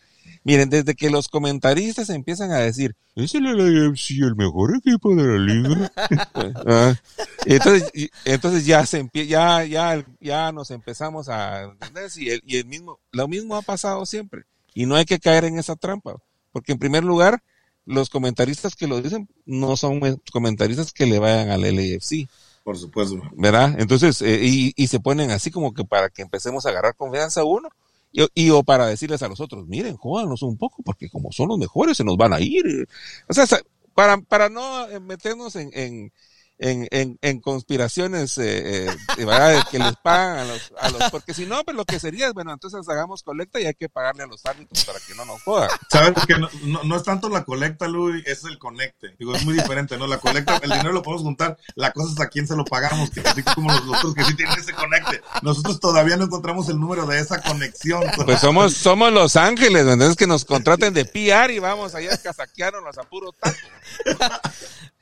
[0.45, 5.25] Miren, desde que los comentaristas empiezan a decir, es el LAFC el mejor equipo de
[5.25, 5.93] la liga.
[6.69, 6.95] Ah,
[7.45, 12.57] entonces, y- entonces ya se ya, ya, ya nos empezamos a entender y el, y
[12.57, 14.43] el mismo, lo mismo ha pasado siempre.
[14.75, 16.17] Y no hay que caer en esa trampa.
[16.53, 17.43] Porque en primer lugar,
[17.85, 20.01] los comentaristas que lo dicen no son
[20.33, 22.29] comentaristas que le vayan al LAFC.
[22.65, 23.21] Por supuesto.
[23.37, 23.77] ¿verdad?
[23.79, 27.45] Entonces, eh, y, y se ponen así como que para que empecemos a agarrar confianza
[27.45, 27.69] uno
[28.17, 31.49] y, y o para decirles a los otros, miren, jódanos un poco, porque como son
[31.49, 32.89] los mejores se nos van a ir.
[33.29, 33.47] O sea,
[33.95, 36.13] para, para no eh, meternos en, en,
[36.59, 39.67] en, en, en conspiraciones eh, eh, ¿verdad?
[39.71, 42.33] que les pagan a los, a los, porque si no, pues lo que sería es,
[42.33, 45.43] bueno, entonces hagamos colecta y hay que pagarle a los árbitros para que no nos
[45.43, 45.69] jodan.
[45.91, 49.15] Sabes que no, no, no es tanto la colecta, Luis, es el conecte.
[49.19, 50.07] Digo, es muy diferente, ¿no?
[50.07, 53.11] La colecta, el dinero lo podemos juntar, la cosa es a quién se lo pagamos,
[53.11, 55.21] que así como los otros que sí tienen ese conecte.
[55.43, 58.03] Nosotros todavía no encontramos el número de esa conexión.
[58.25, 60.17] Pues somos, somos los ángeles, ¿me entiendes?
[60.17, 63.57] Que nos contraten de PR y vamos allá a casaquearnos a puro taco.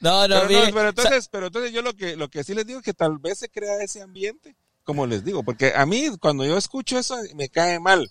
[0.00, 2.54] No, no, pero, mire, no, pero entonces, pero entonces yo lo que, lo que sí
[2.54, 4.54] les digo es que tal vez se crea ese ambiente,
[4.84, 8.10] como les digo, porque a mí cuando yo escucho eso me cae mal,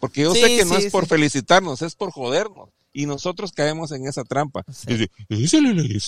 [0.00, 1.10] porque yo Sí, sé que no sí, es por sí.
[1.10, 4.64] felicitarnos, es por jodernos, y nosotros caemos en esa trampa.
[4.86, 6.00] Dice, Es el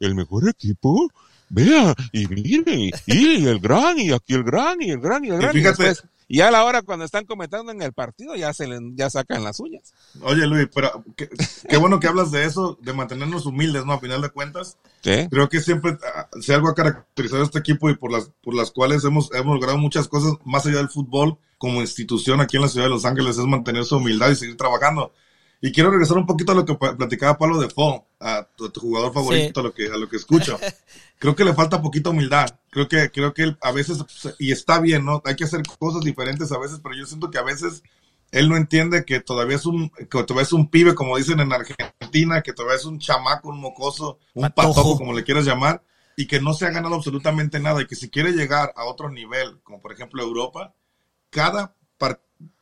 [0.00, 1.08] el mejor equipo,
[1.48, 5.38] vea, y miren, y el gran, y aquí el gran, y el gran, y el
[5.38, 8.52] gran, y, fíjate- después, y a la hora cuando están comentando en el partido ya
[8.52, 9.92] se le, ya sacan las uñas.
[10.22, 11.28] Oye, Luis, pero qué,
[11.68, 13.92] qué bueno que hablas de eso, de mantenernos humildes, ¿no?
[13.92, 15.28] A final de cuentas, ¿Sí?
[15.30, 18.54] creo que siempre, ah, si algo ha caracterizado a este equipo y por las, por
[18.54, 22.62] las cuales hemos, hemos logrado muchas cosas más allá del fútbol como institución aquí en
[22.62, 25.12] la ciudad de Los Ángeles es mantener su humildad y seguir trabajando.
[25.64, 28.80] Y quiero regresar un poquito a lo que platicaba Pablo de Fo, a tu, tu
[28.80, 30.60] jugador favorito, a lo que a lo que escucho.
[31.18, 32.60] Creo que le falta poquita humildad.
[32.68, 34.04] Creo que creo que él a veces
[34.38, 35.22] y está bien, ¿no?
[35.24, 37.82] Hay que hacer cosas diferentes a veces, pero yo siento que a veces
[38.30, 41.50] él no entiende que todavía es un que todavía es un pibe como dicen en
[41.50, 44.74] Argentina, que todavía es un chamaco, un mocoso, un Patojo.
[44.74, 45.82] patojo como le quieras llamar
[46.14, 49.08] y que no se ha ganado absolutamente nada y que si quiere llegar a otro
[49.08, 50.74] nivel, como por ejemplo Europa,
[51.30, 51.74] cada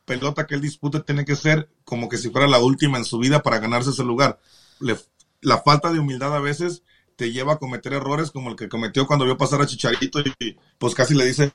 [0.05, 3.19] pelota que él dispute tiene que ser como que si fuera la última en su
[3.19, 4.39] vida para ganarse ese lugar.
[5.41, 6.83] La falta de humildad a veces
[7.15, 10.57] te lleva a cometer errores como el que cometió cuando vio pasar a Chicharito y,
[10.77, 11.53] pues casi le dice,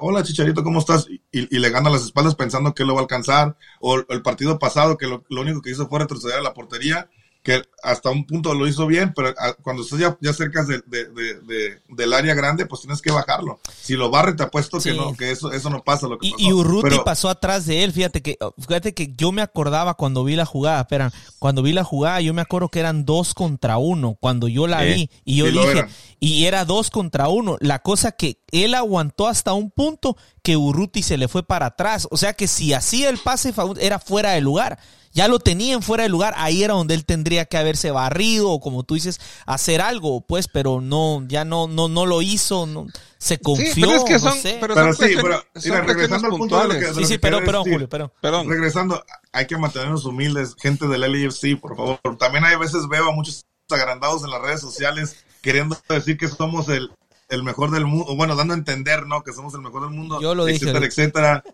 [0.00, 1.08] hola Chicharito, ¿cómo estás?
[1.32, 3.56] Y, le gana las espaldas pensando que lo va a alcanzar.
[3.80, 7.10] O el, partido pasado que lo único que hizo fue retroceder a la portería,
[7.42, 10.82] que hasta un punto lo hizo bien, pero a- cuando estás ya, ya cerca de,
[10.86, 13.58] de- de- de- del área grande, pues tienes que bajarlo.
[13.80, 16.06] Si lo barre, te apuesto que no, que eso, eso no pasa.
[16.06, 16.42] Lo que Y, pasó.
[16.44, 20.22] y Urruti Pero- pasó atrás de él, fíjate que, fíjate que yo me acordaba cuando
[20.22, 23.78] vi la jugada, espera, cuando vi la jugada yo me acuerdo que eran dos contra
[23.78, 25.86] uno, cuando yo la vi, y yo sí dije,
[26.20, 31.02] y era dos contra uno, la cosa que él aguantó hasta un punto que Urruti
[31.02, 34.42] se le fue para atrás, o sea que si hacía el pase era fuera de
[34.42, 34.78] lugar,
[35.12, 38.60] ya lo tenían fuera de lugar, ahí era donde él tendría que haberse barrido o
[38.60, 42.86] como tú dices, hacer algo, pues, pero no, ya no, no, no lo hizo, no,
[43.18, 44.58] se confió, pero es que no son- sé.
[44.60, 47.06] pero Pero son sí, pero mira, regresando al punto de lo que, de Sí, lo
[47.06, 47.72] sí, que perdón, decir.
[47.72, 48.12] Julio, perdón.
[48.20, 48.48] Perdón.
[48.48, 51.98] Regresando, hay que mantenernos humildes, gente del LAFC, por favor.
[52.18, 56.68] También hay veces veo a muchos agrandados en las redes sociales queriendo decir que somos
[56.68, 56.90] el,
[57.28, 59.22] el mejor del mundo, bueno, dando a entender, ¿no?
[59.22, 60.64] Que somos el mejor del mundo, Yo lo dije.
[60.70, 61.44] etcétera, etcétera.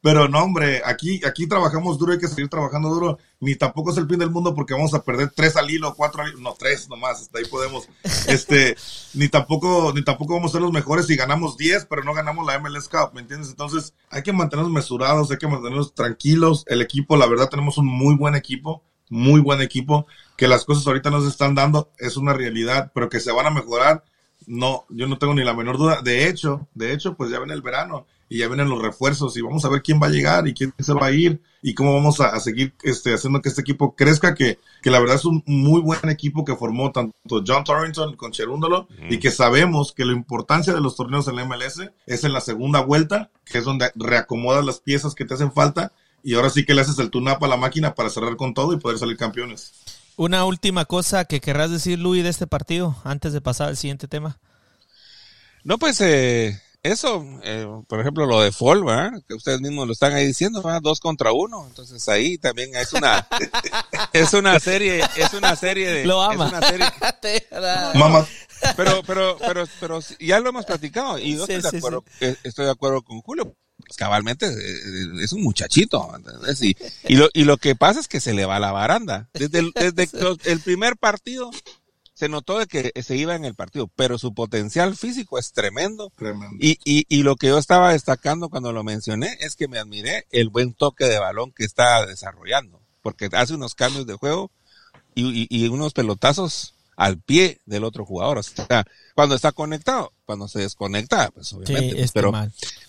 [0.00, 3.18] Pero no, hombre, aquí, aquí trabajamos duro, hay que seguir trabajando duro.
[3.40, 6.22] Ni tampoco es el fin del mundo porque vamos a perder tres al hilo, cuatro
[6.22, 7.88] al hilo, no, tres nomás, hasta ahí podemos.
[8.26, 8.76] Este,
[9.14, 12.44] ni tampoco, ni tampoco vamos a ser los mejores si ganamos 10, pero no ganamos
[12.46, 13.50] la MLS Cup, ¿me entiendes?
[13.50, 16.64] Entonces, hay que mantenernos mesurados, hay que mantenernos tranquilos.
[16.66, 20.06] El equipo, la verdad, tenemos un muy buen equipo, muy buen equipo.
[20.36, 23.50] Que las cosas ahorita nos están dando es una realidad, pero que se van a
[23.50, 24.04] mejorar,
[24.46, 26.02] no, yo no tengo ni la menor duda.
[26.02, 29.42] De hecho, de hecho, pues ya viene el verano y ya vienen los refuerzos y
[29.42, 31.94] vamos a ver quién va a llegar y quién se va a ir y cómo
[31.94, 35.24] vamos a, a seguir este, haciendo que este equipo crezca, que, que la verdad es
[35.24, 40.04] un muy buen equipo que formó tanto John Torrington con Cherúndolo y que sabemos que
[40.04, 43.64] la importancia de los torneos en la MLS es en la segunda vuelta, que es
[43.64, 47.10] donde reacomodas las piezas que te hacen falta y ahora sí que le haces el
[47.10, 49.72] tune-up a la máquina para cerrar con todo y poder salir campeones.
[50.16, 54.08] Una última cosa que querrás decir, Luis, de este partido, antes de pasar al siguiente
[54.08, 54.38] tema.
[55.62, 59.22] No, pues eh, eso, eh, por ejemplo, lo de Fall, ¿verdad?
[59.28, 60.80] Que ustedes mismos lo están ahí diciendo, ¿verdad?
[60.82, 61.66] Dos contra uno.
[61.66, 63.26] Entonces ahí también es una,
[64.12, 66.46] es una serie, es una serie de, Lo ama.
[66.46, 66.86] es una serie,
[67.94, 68.26] Mamá,
[68.76, 72.36] pero, pero, pero, pero ya lo hemos platicado y yo Sí, estoy, de acuerdo, eh,
[72.44, 73.54] estoy de acuerdo con Julio.
[73.78, 76.08] pues cabalmente eh, es un muchachito.
[76.60, 76.76] Y,
[77.08, 79.28] y, lo, y lo que pasa es que se le va la baranda.
[79.34, 80.08] Desde el, desde
[80.44, 81.50] el primer partido
[82.16, 86.10] se notó de que se iba en el partido, pero su potencial físico es tremendo.
[86.58, 90.26] Y, y, y, lo que yo estaba destacando cuando lo mencioné es que me admiré
[90.30, 94.50] el buen toque de balón que está desarrollando, porque hace unos cambios de juego
[95.14, 98.38] y, y unos pelotazos al pie del otro jugador.
[98.38, 101.96] O sea, cuando está conectado, cuando se desconecta, pues obviamente.
[101.96, 102.32] Pues, pero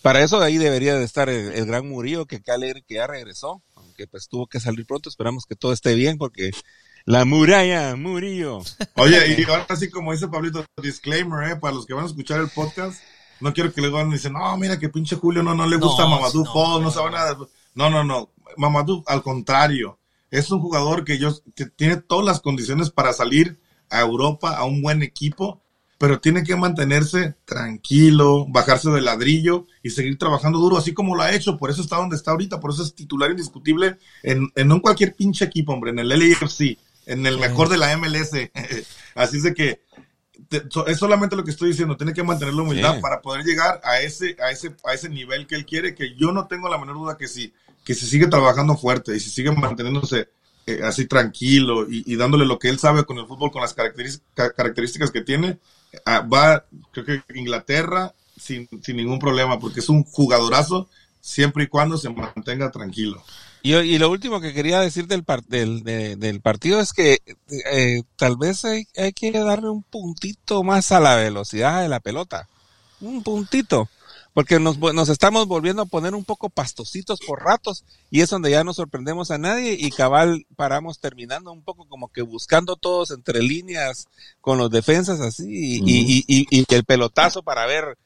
[0.01, 4.07] para eso de ahí debería de estar el, gran Murillo que, que ya regresó, aunque
[4.07, 5.09] pues tuvo que salir pronto.
[5.09, 6.51] Esperamos que todo esté bien porque
[7.07, 8.59] la muralla, Murillo.
[8.95, 11.55] Oye, y ahora así como dice Pablito, disclaimer, ¿eh?
[11.55, 13.01] para los que van a escuchar el podcast,
[13.39, 16.07] no quiero que luego dicen, no, mira que pinche Julio no, no le gusta a
[16.07, 17.37] Mamadou no, no, sabe nada.
[17.75, 18.31] No, no, no.
[18.57, 19.99] Mamadou, al contrario,
[20.31, 23.57] es un jugador que, yo, que tiene todas las condiciones para salir
[23.89, 25.61] a Europa, a un buen equipo,
[25.97, 31.21] pero tiene que mantenerse tranquilo, bajarse del ladrillo y seguir trabajando duro, así como lo
[31.21, 31.57] ha hecho.
[31.57, 35.15] Por eso está donde está ahorita, por eso es titular indiscutible en, en no cualquier
[35.15, 38.31] pinche equipo, hombre, en el LAFC en el mejor de la MLS.
[39.15, 39.81] Así es de que
[40.85, 43.99] es solamente lo que estoy diciendo, tiene que mantener la humildad para poder llegar a
[43.99, 46.95] ese, a ese, a ese nivel que él quiere, que yo no tengo la menor
[46.95, 50.29] duda que si, que si sigue trabajando fuerte y si sigue manteniéndose
[50.65, 54.53] eh, así tranquilo y, dándole lo que él sabe con el fútbol, con las características,
[54.53, 55.59] características que tiene,
[56.05, 60.87] ah, va, creo que Inglaterra sin, sin ningún problema, porque es un jugadorazo
[61.19, 63.23] siempre y cuando se mantenga tranquilo.
[63.67, 65.83] Y, lo último que quería decir del, del,
[66.17, 67.19] del partido es que
[67.69, 72.47] eh, tal vez hay, que darle un puntito más a la velocidad de la pelota.
[73.01, 73.89] Un puntito.
[74.33, 78.51] Porque nos, nos estamos volviendo a poner un poco pastositos por ratos y es donde
[78.51, 83.11] ya no sorprendemos a nadie y cabal paramos terminando un poco como que buscando todos
[83.11, 84.07] entre líneas
[84.39, 87.97] con los defensas así y, y, y el pelotazo para ver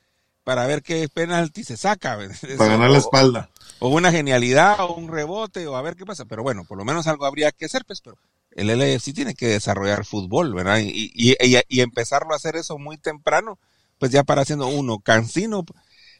[0.43, 2.17] para ver qué penalti se saca.
[2.57, 3.49] Para ganar la espalda.
[3.79, 6.25] O, una genialidad, o un rebote, o a ver qué pasa.
[6.25, 8.17] Pero bueno, por lo menos algo habría que hacer, pues, pero
[8.51, 10.79] el LFC tiene que desarrollar fútbol, ¿verdad?
[10.79, 11.35] Y, y,
[11.67, 13.59] y, empezarlo a hacer eso muy temprano,
[13.97, 15.65] pues ya para haciendo uno, cansino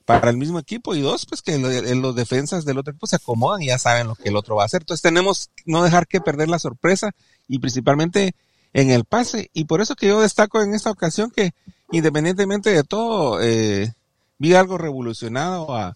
[0.05, 3.61] para el mismo equipo y dos, pues que los defensas del otro equipo se acomodan
[3.61, 4.81] y ya saben lo que el otro va a hacer.
[4.81, 7.11] Entonces tenemos no dejar que perder la sorpresa
[7.47, 8.33] y principalmente
[8.73, 9.49] en el pase.
[9.53, 11.53] Y por eso que yo destaco en esta ocasión que
[11.91, 13.93] independientemente de todo, eh,
[14.41, 15.95] vi algo revolucionado a,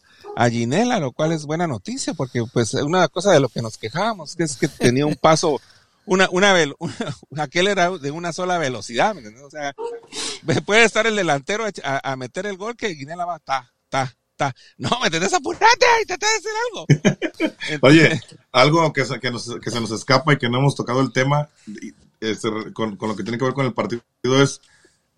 [0.51, 4.35] Ginela, lo cual es buena noticia, porque pues una cosa de lo que nos quejábamos
[4.37, 5.59] es que tenía un paso,
[6.05, 6.53] una, una,
[7.37, 9.73] aquel era de una sola velocidad, O sea,
[10.63, 14.53] puede estar el delantero a, meter el gol que Ginela va, ta, ta, ta.
[14.77, 15.33] No, ¿me entendés?
[15.33, 17.57] Apurate y trata de hacer algo.
[17.87, 21.11] Oye, algo que, que, nos, que se nos escapa y que no hemos tocado el
[21.11, 21.49] tema
[22.19, 24.61] este, con, con lo que tiene que ver con el partido es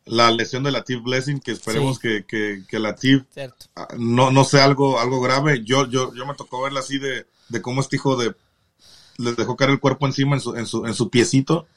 [0.07, 3.23] la lesión de Latif Blessing, que esperemos que, que, que Latif
[3.75, 5.63] ah, no, no sea algo, algo grave.
[5.63, 8.33] Yo, yo, yo me tocó verla así de, de cómo este hijo de
[9.17, 11.67] le dejó caer el cuerpo encima en su, en su, en su piecito.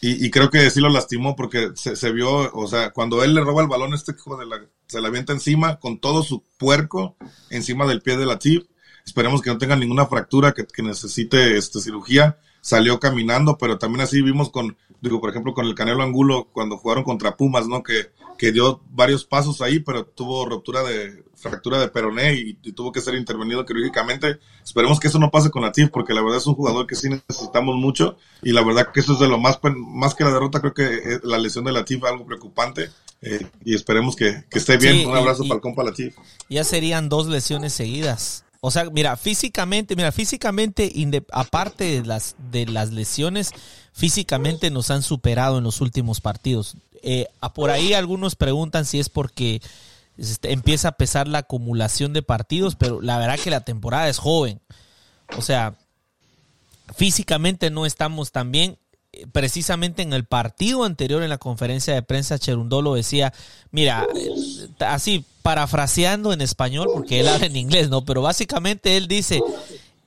[0.00, 3.34] Y, y creo que sí lo lastimó porque se, se, vio, o sea, cuando él
[3.34, 6.44] le roba el balón, este hijo de la, se la avienta encima con todo su
[6.58, 7.16] puerco
[7.50, 8.64] encima del pie de Latif.
[9.06, 12.38] Esperemos que no tenga ninguna fractura, que, que necesite este, cirugía.
[12.66, 16.76] Salió caminando, pero también así vimos con, digo, por ejemplo, con el Canelo Angulo cuando
[16.76, 17.84] jugaron contra Pumas, ¿no?
[17.84, 22.90] Que, que dio varios pasos ahí, pero tuvo ruptura de fractura de peroné y, tuvo
[22.90, 24.40] que ser intervenido quirúrgicamente.
[24.64, 27.08] Esperemos que eso no pase con Latif, porque la verdad es un jugador que sí
[27.08, 30.58] necesitamos mucho y la verdad que eso es de lo más, más que la derrota,
[30.58, 32.90] creo que eh, la lesión de Latif es algo preocupante
[33.22, 35.06] eh, y esperemos que, que esté bien.
[35.06, 36.16] un abrazo para el compa Latif.
[36.48, 38.44] Ya serían dos lesiones seguidas.
[38.66, 40.92] O sea, mira, físicamente, mira, físicamente,
[41.30, 43.52] aparte de las, de las lesiones,
[43.92, 46.76] físicamente nos han superado en los últimos partidos.
[47.00, 49.62] Eh, por ahí algunos preguntan si es porque
[50.18, 54.18] este, empieza a pesar la acumulación de partidos, pero la verdad que la temporada es
[54.18, 54.60] joven.
[55.38, 55.76] O sea,
[56.96, 58.78] físicamente no estamos tan bien.
[59.30, 63.32] Precisamente en el partido anterior en la conferencia de prensa, Cherundolo decía,
[63.70, 68.04] mira, eh, así parafraseando en español, porque él habla en inglés, ¿no?
[68.04, 69.40] Pero básicamente él dice,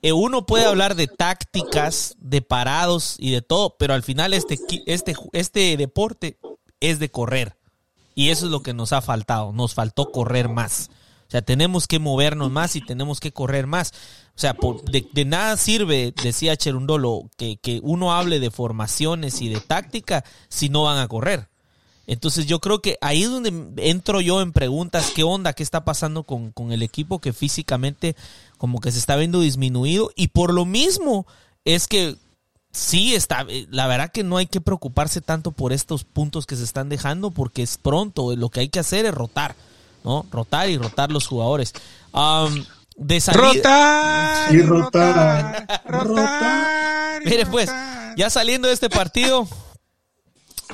[0.02, 4.58] eh, uno puede hablar de tácticas, de parados y de todo, pero al final este,
[4.84, 6.36] este, este deporte
[6.80, 7.56] es de correr.
[8.14, 9.54] Y eso es lo que nos ha faltado.
[9.54, 10.90] Nos faltó correr más.
[11.26, 13.94] O sea, tenemos que movernos más y tenemos que correr más.
[14.36, 14.54] O sea,
[14.90, 20.68] de, nada sirve, decía Cherundolo, que, que uno hable de formaciones y de táctica si
[20.68, 21.48] no van a correr.
[22.10, 25.52] Entonces yo creo que ahí es donde entro yo en preguntas, ¿qué onda?
[25.52, 28.16] ¿Qué está pasando con, con el equipo que físicamente
[28.58, 30.10] como que se está viendo disminuido?
[30.16, 31.24] Y por lo mismo
[31.64, 32.16] es que
[32.72, 36.64] sí está, la verdad que no hay que preocuparse tanto por estos puntos que se
[36.64, 39.54] están dejando porque es pronto, lo que hay que hacer es rotar,
[40.02, 40.26] ¿no?
[40.32, 41.74] Rotar y rotar los jugadores.
[42.96, 43.52] de salida.
[43.52, 47.70] Rotar, Y rotar, rotar, Mire, pues,
[48.16, 49.46] ya saliendo de este partido,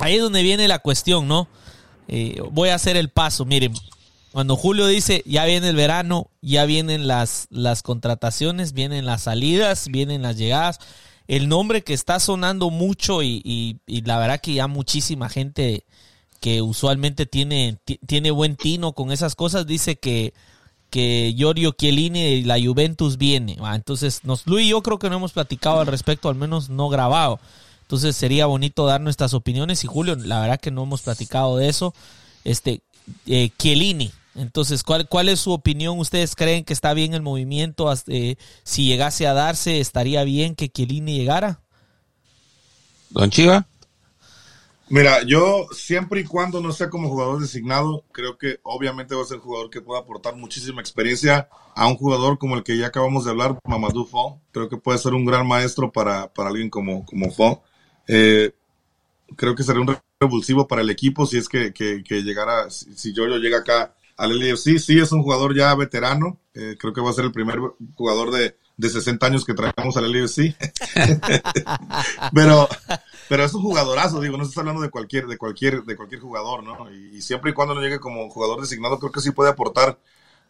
[0.01, 1.49] ahí es donde viene la cuestión, ¿no?
[2.09, 3.45] Eh, voy a hacer el paso.
[3.45, 3.73] Miren,
[4.33, 9.89] cuando Julio dice ya viene el verano, ya vienen las, las contrataciones, vienen las salidas,
[9.89, 10.79] vienen las llegadas.
[11.27, 15.85] El nombre que está sonando mucho y, y- y la verdad que ya muchísima gente
[16.41, 20.35] que usualmente tiene, ti- tiene buen tino con esas cosas dice que,
[20.91, 23.57] que Giorgio Chiellini de la Juventus viene.
[23.57, 23.75] ¿va?
[23.75, 26.89] Entonces, nos, Luis y yo creo que no hemos platicado al respecto, al menos no
[26.89, 27.41] grabado.
[27.87, 31.69] Entonces sería bonito dar nuestras opiniones y Julio, la verdad que no hemos platicado de
[31.69, 31.95] eso.
[32.43, 32.83] Este,
[33.27, 34.11] eh, Chiellini.
[34.35, 35.97] Entonces, ¿cuál, ¿cuál es su opinión?
[36.01, 37.89] ¿Ustedes creen que está bien el movimiento?
[37.89, 41.61] Hasta, eh, si llegase a darse, ¿estaría bien que Chiellini llegara?
[43.11, 43.69] Don Chiva.
[44.89, 49.27] Mira, yo siempre y cuando no sea como jugador designado, creo que obviamente va a
[49.27, 52.89] ser un jugador que pueda aportar muchísima experiencia a un jugador como el que ya
[52.89, 54.41] acabamos de hablar, Mamadou Fall.
[54.51, 57.61] Creo que puede ser un gran maestro para, para alguien como, como Fall.
[58.07, 58.53] Eh,
[59.37, 63.39] creo que será un revulsivo para el equipo si es que, que, llegara, si, Giorgio
[63.39, 64.79] llega acá al LFC.
[64.79, 66.39] Sí, es un jugador ya veterano.
[66.55, 67.59] Eh, creo que va a ser el primer
[67.95, 70.57] jugador de, de 60 años que traemos al LFC.
[72.35, 72.69] pero,
[73.29, 76.21] pero es un jugadorazo, digo, no se está hablando de cualquier, de cualquier, de cualquier
[76.21, 76.91] jugador, ¿no?
[76.91, 79.99] Y, y siempre y cuando no llegue como jugador designado, creo que sí puede aportar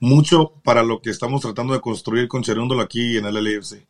[0.00, 3.86] mucho para lo que estamos tratando de construir con Cherúndolo aquí en el LFC.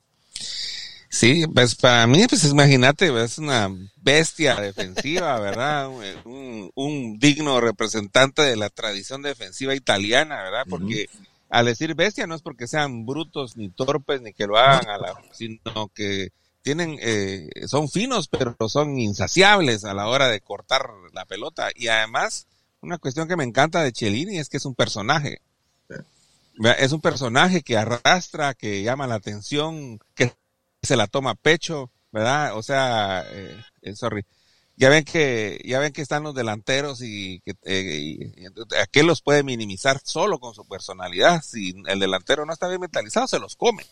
[1.08, 5.88] Sí, pues para mí, pues imagínate, es una bestia defensiva, ¿verdad?
[6.24, 10.64] Un, un digno representante de la tradición defensiva italiana, ¿verdad?
[10.68, 11.08] Porque
[11.48, 14.98] al decir bestia no es porque sean brutos ni torpes ni que lo hagan a
[14.98, 16.32] la, sino que
[16.62, 21.70] tienen, eh, son finos, pero son insaciables a la hora de cortar la pelota.
[21.76, 22.48] Y además,
[22.80, 25.40] una cuestión que me encanta de Cellini es que es un personaje.
[26.78, 30.32] Es un personaje que arrastra, que llama la atención, que
[30.86, 32.56] se la toma pecho, ¿verdad?
[32.56, 34.24] O sea, eh, eh, sorry.
[34.78, 38.50] Ya ven que ya ven que están los delanteros y que eh,
[38.82, 41.42] aquel los puede minimizar solo con su personalidad.
[41.42, 43.84] Si el delantero no está bien mentalizado, se los come.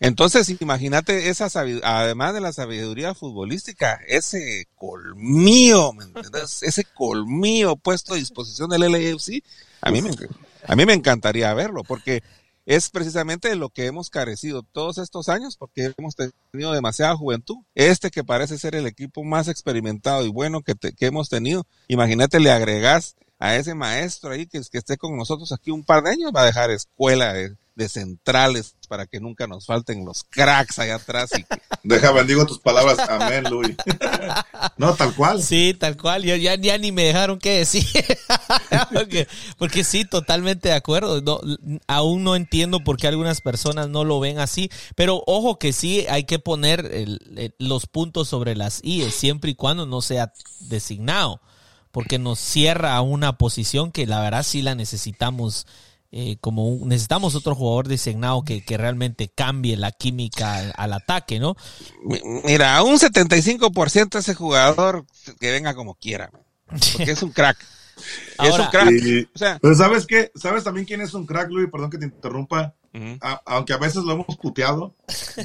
[0.00, 1.48] Entonces, imagínate esa
[1.84, 6.62] además de la sabiduría futbolística, ese colmillo, ¿me entiendes?
[6.62, 9.42] Ese colmillo puesto a disposición del LAFC,
[9.80, 10.02] a mí
[10.68, 12.22] a mí me encantaría verlo, porque
[12.66, 17.56] es precisamente lo que hemos carecido todos estos años, porque hemos tenido demasiada juventud.
[17.74, 21.64] Este que parece ser el equipo más experimentado y bueno que, te- que hemos tenido,
[21.88, 26.02] imagínate, le agregás a ese maestro ahí que, que esté con nosotros aquí un par
[26.02, 30.24] de años, va a dejar escuela de, de centrales para que nunca nos falten los
[30.24, 31.30] cracks allá atrás.
[31.38, 31.44] Y,
[31.84, 32.98] Deja, bendigo tus palabras.
[33.08, 33.76] Amén, Luis.
[34.78, 35.42] no, tal cual.
[35.42, 36.24] Sí, tal cual.
[36.24, 37.84] Ya, ya, ya ni me dejaron qué decir.
[38.92, 41.20] porque, porque sí, totalmente de acuerdo.
[41.20, 41.40] No,
[41.86, 44.70] aún no entiendo por qué algunas personas no lo ven así.
[44.94, 49.50] Pero ojo que sí hay que poner el- el- los puntos sobre las IES siempre
[49.50, 51.40] y cuando no sea designado.
[51.92, 55.66] Porque nos cierra a una posición que la verdad sí la necesitamos.
[56.18, 60.92] Eh, como un- necesitamos otro jugador designado que, que realmente cambie la química al, al
[60.94, 61.56] ataque, ¿no?
[62.04, 65.04] mi- mira, a un 75% ese jugador
[65.40, 66.30] que venga como quiera,
[66.96, 67.58] porque es un crack.
[68.42, 68.90] es un crack.
[68.90, 69.28] Sí.
[69.34, 70.30] O sea, Pero ¿sabes qué?
[70.34, 71.68] ¿Sabes también quién es un crack, Luis?
[71.70, 72.74] Perdón que te interrumpa.
[73.20, 74.94] A- aunque a veces lo hemos puteado,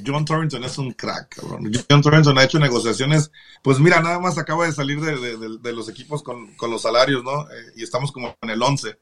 [0.07, 1.69] John Torrington es un crack, cabrón.
[1.89, 3.30] John Torrington ha hecho negociaciones,
[3.61, 6.72] pues mira, nada más acaba de salir de, de- de- de los equipos con, con
[6.72, 7.41] los salarios, ¿no?
[7.51, 8.97] Eh, y estamos como en el 11.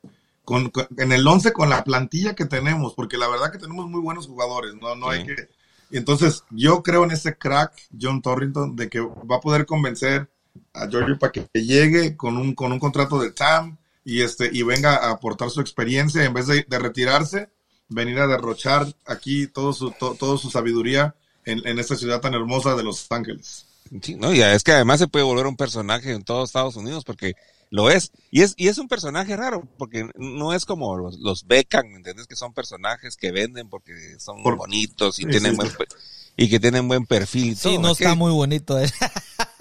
[0.50, 3.88] Con, con- en el 11 con la plantilla que tenemos, porque la verdad que tenemos
[3.88, 4.96] muy buenos jugadores, ¿no?
[4.96, 5.50] No hay que...
[5.92, 7.72] Entonces, yo creo en ese crack,
[8.02, 10.28] John Torrington, de que va a poder convencer
[10.74, 14.64] a Georgie para que llegue con un, con un contrato de TAM y, este, y
[14.64, 17.50] venga a aportar su experiencia en vez de, de retirarse,
[17.88, 21.14] venir a derrochar aquí todo su, to- toda su sabiduría
[21.46, 23.68] en, en esta ciudad tan hermosa de Los Ángeles.
[24.02, 27.04] Sí, no, y es que además se puede volver un personaje en todos Estados Unidos
[27.06, 27.34] porque
[27.72, 28.12] lo es.
[28.32, 31.98] Y es, y es un personaje raro porque no es como los, los Beckham, ¿me
[31.98, 32.28] entiendes?
[32.28, 35.70] Que son personajes que venden porque son Por- bonitos y Sí, tienen sí, buen
[36.38, 37.80] y que tienen buen perfil y Sí, todo.
[37.82, 38.80] no está muy bonito.
[38.80, 38.90] eh.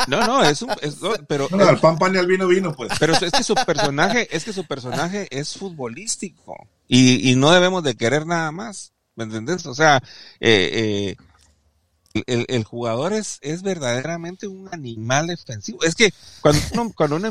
[0.06, 2.72] No, no, es un, es- no, pero, Bueno, al pan pan y al vino vino,
[2.74, 2.92] pues.
[3.00, 6.54] pero es que su personaje, es que su personaje es futbolístico
[6.86, 9.66] y, y no debemos de querer nada más, ¿me entendés?
[9.66, 9.96] O sea,
[10.40, 11.16] eh,
[12.14, 15.82] eh, el, el jugador es, es verdaderamente un animal defensivo.
[15.82, 17.30] Es que cuando uno, cuando uno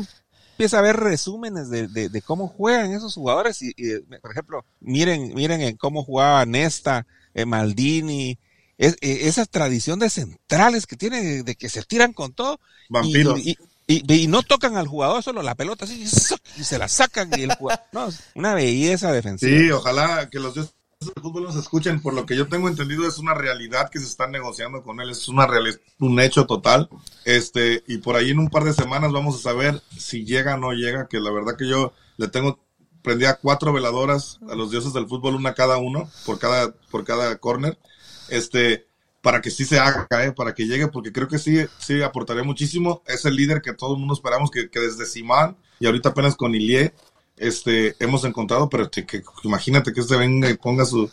[0.58, 4.64] empieza a ver resúmenes de, de, de cómo juegan esos jugadores y, y, por ejemplo,
[4.80, 8.38] miren, miren en cómo jugaba Nesta, eh, Maldini,
[8.76, 13.38] es, eh, esa tradición de centrales que tiene de, que se tiran con todo Vampiros.
[13.38, 13.50] y,
[13.86, 16.02] y, y- y no tocan al jugador, solo la pelota así,
[16.56, 19.58] y se la sacan y el jugador, no, una belleza defensiva.
[19.60, 23.06] Sí, ojalá que los Dios de fútbol nos escuchen, por lo que yo tengo entendido
[23.06, 25.48] es una realidad que se está negociando con él, es una
[26.00, 26.88] un hecho total.
[27.24, 30.58] Este, y por ahí en un par de semanas vamos a saber si llega o
[30.58, 32.58] no llega, que la verdad que yo le tengo
[33.02, 37.38] prendía cuatro veladoras a los dioses del fútbol, una cada uno, por cada, por cada
[37.38, 37.78] corner,
[38.28, 38.88] este,
[39.22, 40.32] para que sí se haga, ¿eh?
[40.32, 43.02] para que llegue, porque creo que sí, sí aportaría muchísimo.
[43.06, 46.36] Es el líder que todo el mundo esperamos, que, que desde Simán y ahorita apenas
[46.36, 46.92] con Ilie,
[47.40, 51.10] este, hemos encontrado, pero que, imagínate que este venga y ponga su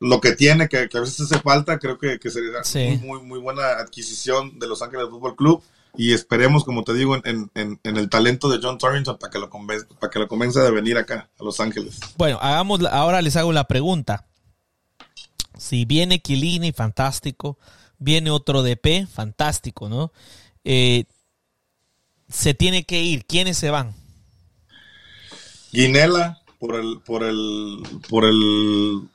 [0.00, 2.60] lo que tiene, que, a veces hace falta, creo que, sería
[3.02, 5.62] muy, muy buena adquisición de Los Ángeles Fútbol Club
[5.96, 9.86] y esperemos, como te digo, en, el talento de John Torrington para que lo convenza,
[9.98, 11.98] para que lo convenza de venir acá a Los Ángeles.
[12.16, 14.26] Bueno, hagamos, ahora les hago la pregunta.
[15.56, 17.58] Si viene Kilini, fantástico.
[17.98, 20.12] Viene otro DP, fantástico, ¿no?
[20.62, 21.04] Eh,
[22.28, 23.26] se tiene que ir.
[23.26, 23.92] ¿Quiénes se van?
[25.72, 29.08] Guinela, por el, por el, por el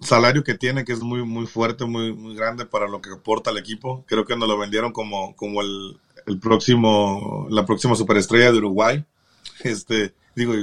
[0.00, 3.50] salario que tiene, que es muy, muy fuerte, muy, muy grande para lo que aporta
[3.50, 4.04] el equipo.
[4.06, 9.04] Creo que nos lo vendieron como, como el, el próximo, la próxima superestrella de Uruguay.
[9.62, 10.54] Este, digo,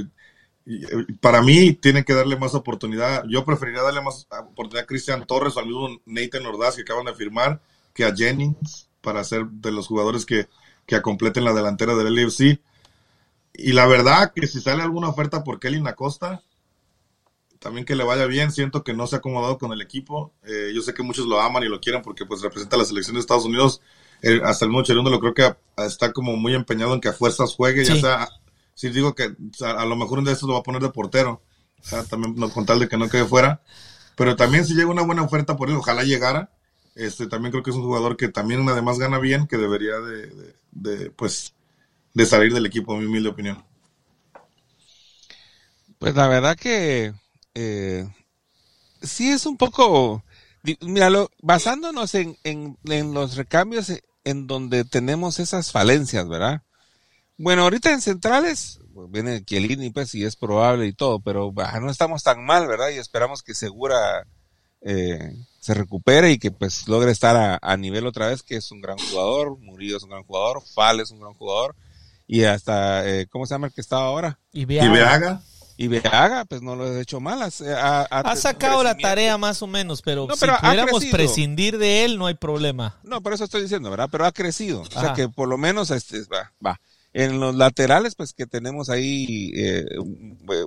[1.20, 3.24] para mí tiene que darle más oportunidad.
[3.28, 7.06] Yo preferiría darle más oportunidad a Cristian Torres o al mismo Nathan Ordaz que acaban
[7.06, 7.60] de firmar
[7.94, 10.48] que a Jennings para ser de los jugadores que,
[10.86, 12.60] que completen la delantera del LFC.
[13.54, 16.42] Y la verdad que si sale alguna oferta por Kelly Acosta,
[17.62, 18.52] también que le vaya bien.
[18.52, 20.34] Siento que no se ha acomodado con el equipo.
[20.42, 22.84] Eh, yo sé que muchos lo aman y lo quieren porque pues representa a la
[22.84, 23.80] selección de Estados Unidos.
[24.20, 27.54] Eh, hasta el Mundo lo creo que está como muy empeñado en que a fuerzas
[27.54, 28.28] juegue, ya sea,
[28.74, 29.34] si digo que
[29.64, 31.42] a, lo mejor un de estos lo va a poner de portero,
[32.08, 33.62] también no, con tal de que no quede fuera.
[34.16, 36.50] Pero también si llega una buena oferta por él, ojalá llegara.
[36.94, 40.54] Este, también creo que es un jugador que también además gana bien, que debería de,
[40.72, 41.54] de pues,
[42.14, 43.64] de salir del equipo, en mi humilde opinión.
[45.98, 47.12] Pues la verdad que
[47.54, 48.08] eh,
[49.02, 50.24] sí es un poco,
[51.40, 53.92] basándonos en, en, los recambios
[54.24, 56.62] en donde tenemos esas falencias, ¿verdad?
[57.38, 61.90] Bueno, ahorita en centrales pues, viene Chiellini, pues, y es probable y todo, pero no
[61.90, 62.90] estamos tan mal, ¿verdad?
[62.90, 64.26] Y esperamos que Segura
[64.80, 68.80] eh, se recupere y que pues logre estar a, nivel otra vez, que es un
[68.80, 71.76] gran jugador, Murillo es un gran jugador, Fal es un gran jugador,
[72.32, 74.38] y hasta, eh, ¿cómo se llama el que estaba ahora?
[74.52, 75.42] Y Beaga
[75.76, 77.42] y Beaga, pues no lo he hecho mal.
[77.42, 82.34] Ha, sacado la tarea más o menos, pero, si pudiéramos prescindir de él, no hay
[82.34, 82.98] problema.
[83.02, 84.08] No, por eso estoy diciendo, ¿verdad?
[84.10, 84.80] Pero ha crecido.
[84.80, 86.80] O sea que por lo menos este, va, va.
[87.12, 89.84] En los laterales, pues que tenemos ahí eh,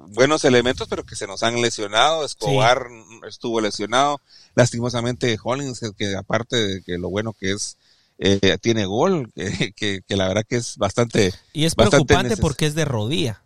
[0.09, 2.23] buenos elementos, pero que se nos han lesionado.
[2.23, 2.85] Escobar
[3.27, 4.21] estuvo lesionado.
[4.53, 7.77] Lastimosamente, Hollins, que, aparte de que lo bueno que es,
[8.17, 9.31] eh, tiene gol,
[9.75, 11.33] que, que, la verdad que es bastante.
[11.53, 13.41] Y es preocupante porque es de rodilla.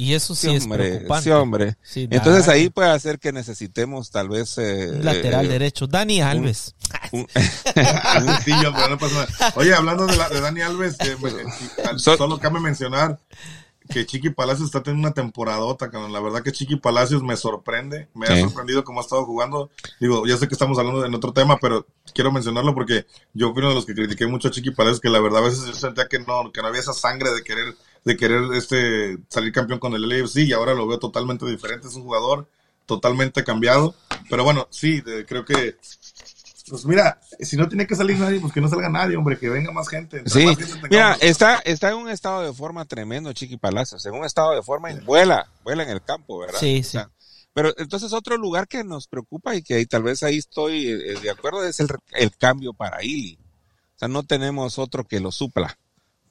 [0.00, 1.24] Y eso sí, es preocupante.
[1.24, 1.76] Sí, hombre.
[1.94, 4.56] Entonces ahí puede hacer que necesitemos tal vez...
[4.56, 5.86] Eh, lateral eh, derecho.
[5.86, 6.74] Dani Alves.
[9.56, 11.16] Oye, hablando de, Dani Alves, eh,
[11.98, 13.18] solo cabe mencionar
[13.90, 18.26] que Chiqui Palacios está teniendo una temporadota, la verdad que Chiqui Palacios me sorprende, me
[18.26, 19.70] ha sorprendido cómo ha estado jugando.
[19.98, 23.60] Digo, ya sé que estamos hablando de otro tema, pero quiero mencionarlo porque yo fui
[23.60, 25.74] uno de los que critiqué mucho a Chiqui Palacios, que la verdad a veces yo
[25.74, 27.74] sentía que no, que no había esa sangre de querer
[28.04, 31.88] de querer este, salir campeón con el LAFC y ahora lo veo totalmente diferente.
[31.88, 32.46] Es un jugador
[32.86, 33.94] totalmente cambiado.
[34.28, 35.76] Pero bueno, sí, creo que
[36.70, 39.48] pues mira, si no tiene que salir nadie, pues que no salga nadie, hombre, que
[39.48, 40.22] venga más gente.
[40.26, 40.46] Sí,
[40.90, 44.62] mira, está, está en un estado de forma tremendo, Chiqui Palacios, en un estado de
[44.62, 46.58] forma, vuela, vuela en el campo, ¿verdad?
[46.58, 46.98] Sí, sí.
[47.52, 51.30] pero entonces otro lugar que nos preocupa y que tal vez ahí estoy eh, de
[51.30, 53.38] acuerdo es el, el cambio para Ili.
[53.96, 55.76] O sea, no tenemos otro que lo supla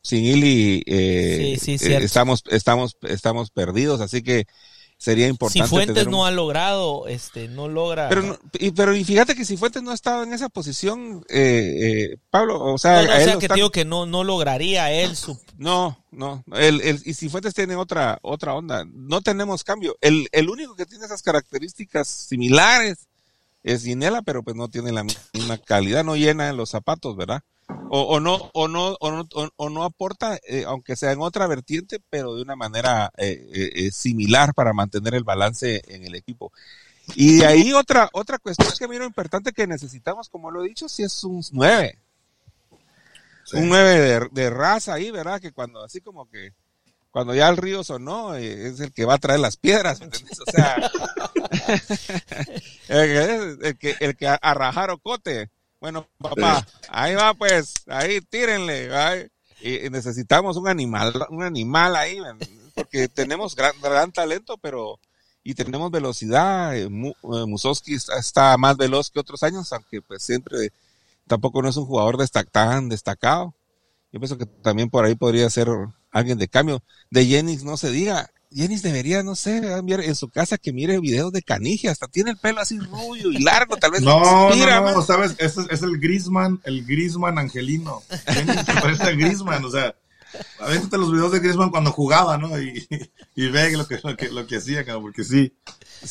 [0.02, 4.46] sin Ili eh, eh, estamos, estamos, estamos perdidos, así que
[5.00, 5.66] sería importante.
[5.66, 8.10] Si Fuentes no ha logrado, este, no logra.
[8.10, 12.18] Pero, y, pero y fíjate que si Fuentes no ha estado en esa posición, eh,
[12.30, 15.40] Pablo, o sea, no, o sea que digo que no, no lograría él su.
[15.58, 19.96] No, no, el, el, y si Fuentes tiene otra, otra onda, no tenemos cambio.
[20.02, 23.08] El, el único que tiene esas características similares
[23.64, 27.42] es Ginela, pero pues no tiene la misma calidad, no llena los zapatos, ¿verdad?
[27.90, 32.00] O, no o no o no, o no aporta eh, aunque sea en otra vertiente
[32.10, 36.52] pero de una manera eh, eh, similar para mantener el balance en el equipo.
[37.16, 41.04] Y ahí otra otra cuestión que miro importante que necesitamos como lo he dicho si
[41.04, 41.98] es un 9
[43.54, 46.54] un 9 de, raza ahí verdad que cuando así como que
[47.10, 50.76] cuando ya el río sonó es el que va a traer las piedras o sea
[52.90, 55.50] el, que el que a, rajar ocote
[55.80, 58.90] bueno, papá, ahí va pues, ahí tírenle,
[59.62, 62.20] Y, necesitamos un animal, un animal ahí,
[62.76, 65.00] porque tenemos gran, gran talento, pero
[65.44, 66.78] y tenemos velocidad.
[66.78, 70.72] Eh, Musowski está, más veloz que otros años, aunque pues siempre
[71.28, 72.18] tampoco no es un jugador
[72.52, 73.56] tan destacado.
[74.12, 75.70] Yo pienso que también por ahí podría ser
[76.12, 76.84] alguien de cambio.
[77.10, 78.30] De Jennings no se diga.
[78.52, 82.38] Jennings debería, no sé, en su casa que mire videos de Canigia, hasta tiene el
[82.38, 84.02] pelo así rubio y largo, tal vez.
[84.02, 88.02] No, no, no, sabes, es, es el Grisman, el Grisman angelino.
[88.28, 89.96] Jennings se parece al Grisman, o sea,
[90.60, 92.60] Avéntate los videos de Griezmann cuando jugaba, ¿no?
[92.62, 92.88] Y,
[93.36, 95.54] y ve lo que, lo que, lo que hacía, porque sí.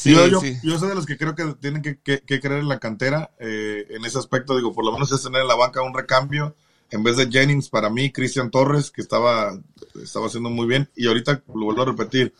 [0.04, 3.30] yo, yo, soy de los que creo que tienen que, que, creer en la cantera
[3.38, 4.56] eh, en ese aspecto.
[4.56, 6.56] Digo, por lo menos es tener en la banca un recambio.
[6.90, 9.58] En vez de Jennings, para mí, Cristian Torres, que estaba,
[10.02, 10.88] estaba haciendo muy bien.
[10.96, 12.34] Y ahorita lo vuelvo a repetir.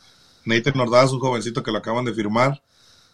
[0.45, 2.63] Nathan Ordaz, un jovencito que lo acaban de firmar,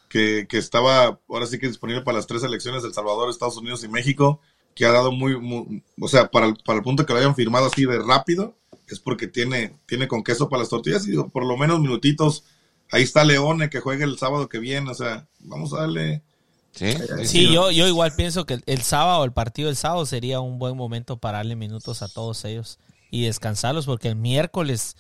[0.08, 3.82] que, que estaba ahora sí que disponible para las tres elecciones El Salvador, Estados Unidos
[3.82, 4.40] y México
[4.74, 7.66] que ha dado muy, o sea, para el, para el punto que lo hayan firmado
[7.66, 8.56] así de rápido,
[8.88, 12.44] es porque tiene, tiene con queso para las tortillas y por lo menos minutitos.
[12.90, 16.22] Ahí está Leone que juegue el sábado que viene, o sea, vamos a darle.
[16.74, 20.76] Sí, yo, yo igual pienso que el, sábado, el partido del sábado sería un buen
[20.76, 22.78] momento para darle minutos a todos ellos
[23.10, 24.96] y descansarlos porque el miércoles,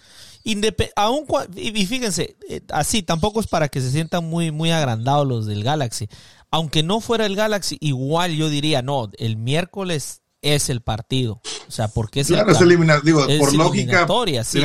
[0.94, 5.46] aún, y fíjense, eh, así tampoco es para que se sientan muy, muy agrandados los
[5.46, 6.08] del Galaxy
[6.54, 11.40] aunque no fuera el Galaxy, igual yo diría, no, el miércoles es el partido.
[11.66, 12.60] O sea, porque es claro, es
[13.02, 14.06] digo, por lógica.
[14.44, 14.64] Sí.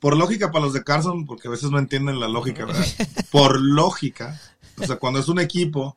[0.00, 2.84] por lógica para los de Carson, porque a veces no entienden la lógica, ¿verdad?
[3.30, 4.38] por lógica,
[4.76, 5.96] o sea, cuando es un equipo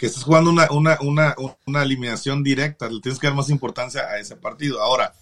[0.00, 1.36] que estás jugando una, una, una,
[1.66, 4.80] una eliminación directa, le tienes que dar más importancia a ese partido.
[4.80, 5.12] Ahora,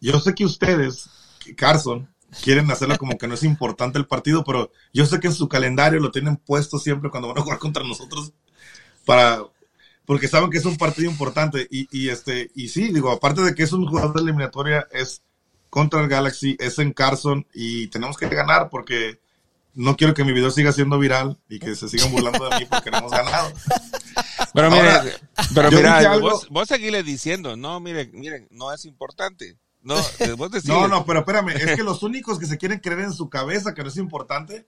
[0.00, 1.08] yo sé que ustedes,
[1.56, 2.12] Carson,
[2.42, 5.48] quieren hacerlo como que no es importante el partido, pero yo sé que en su
[5.48, 8.32] calendario lo tienen puesto siempre cuando van a jugar contra nosotros
[9.04, 9.40] para
[10.04, 13.54] porque saben que es un partido importante y, y, este y sí digo aparte de
[13.54, 15.22] que es un jugador de eliminatoria es
[15.70, 19.20] contra el Galaxy es en Carson y tenemos que ganar porque
[19.74, 22.66] no quiero que mi video siga siendo viral y que se sigan burlando de mí
[22.66, 23.52] porque no hemos ganado
[24.52, 25.14] pero mire
[25.54, 29.96] pero mira vos, vos seguirle diciendo no mire miren no es importante no,
[30.36, 33.28] vos no, no, pero espérame, es que los únicos que se quieren creer en su
[33.28, 34.66] cabeza que no es importante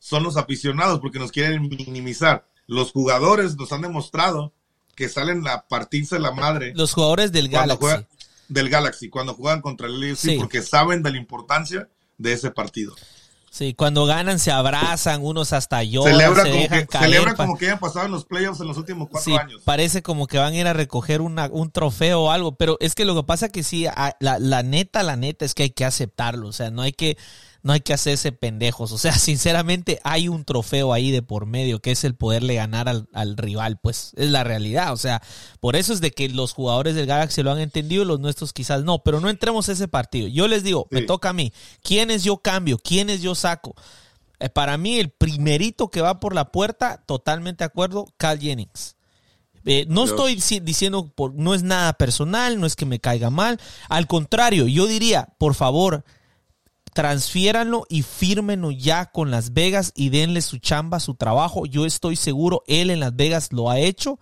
[0.00, 4.52] son los aficionados porque nos quieren minimizar los jugadores nos han demostrado
[4.94, 6.72] que salen a partirse la madre.
[6.74, 8.06] Los jugadores del Galaxy.
[8.48, 11.88] del Galaxy, cuando juegan contra el LFC, porque saben de la importancia
[12.18, 12.94] de ese partido.
[13.56, 17.64] Sí, cuando ganan se abrazan, unos hasta lloran, celebra se como que, Celebran como que
[17.64, 19.62] hayan pasado en los playoffs en los últimos cuatro sí, años.
[19.64, 22.94] Parece como que van a ir a recoger una, un trofeo o algo, pero es
[22.94, 23.86] que lo que pasa que sí,
[24.20, 27.16] la, la neta, la neta es que hay que aceptarlo, o sea, no hay que
[27.66, 28.92] no hay que hacerse pendejos.
[28.92, 32.88] O sea, sinceramente hay un trofeo ahí de por medio que es el poderle ganar
[32.88, 34.92] al, rival, pues es la realidad.
[34.92, 35.20] O sea,
[35.58, 38.84] por eso es de que los jugadores del Galaxy lo han entendido, los nuestros quizás
[38.84, 40.28] no, pero no entremos a ese partido.
[40.28, 41.52] Yo les digo, me toca a mí,
[41.82, 42.78] ¿quiénes yo cambio?
[42.78, 43.74] ¿Quiénes yo saco?
[44.38, 48.94] Eh, para mí el primerito que va por la puerta, totalmente de acuerdo, Cal Jennings.
[49.64, 53.60] Eh, no estoy diciendo, por, no es nada personal, no es que me caiga mal.
[53.88, 56.04] Al contrario, yo diría, por favor,
[56.96, 61.66] transfiéranlo y fírmenlo ya con Las Vegas y denle su chamba, su trabajo.
[61.66, 64.18] Yo estoy seguro, él en Las Vegas lo ha hecho.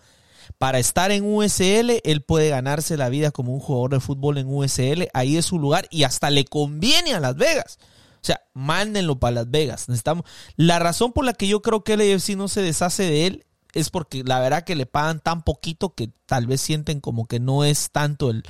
[0.58, 4.52] Para estar en USL, él puede ganarse la vida como un jugador de fútbol en
[4.52, 5.06] USL.
[5.14, 7.78] Ahí es su lugar y hasta le conviene a Las Vegas.
[7.80, 9.88] O sea, mándenlo para Las Vegas.
[9.88, 10.24] Necesitamos.
[10.56, 13.90] La razón por la que yo creo que el no se deshace de él es
[13.90, 17.64] porque la verdad que le pagan tan poquito que tal vez sienten como que no
[17.64, 18.42] es tanto el,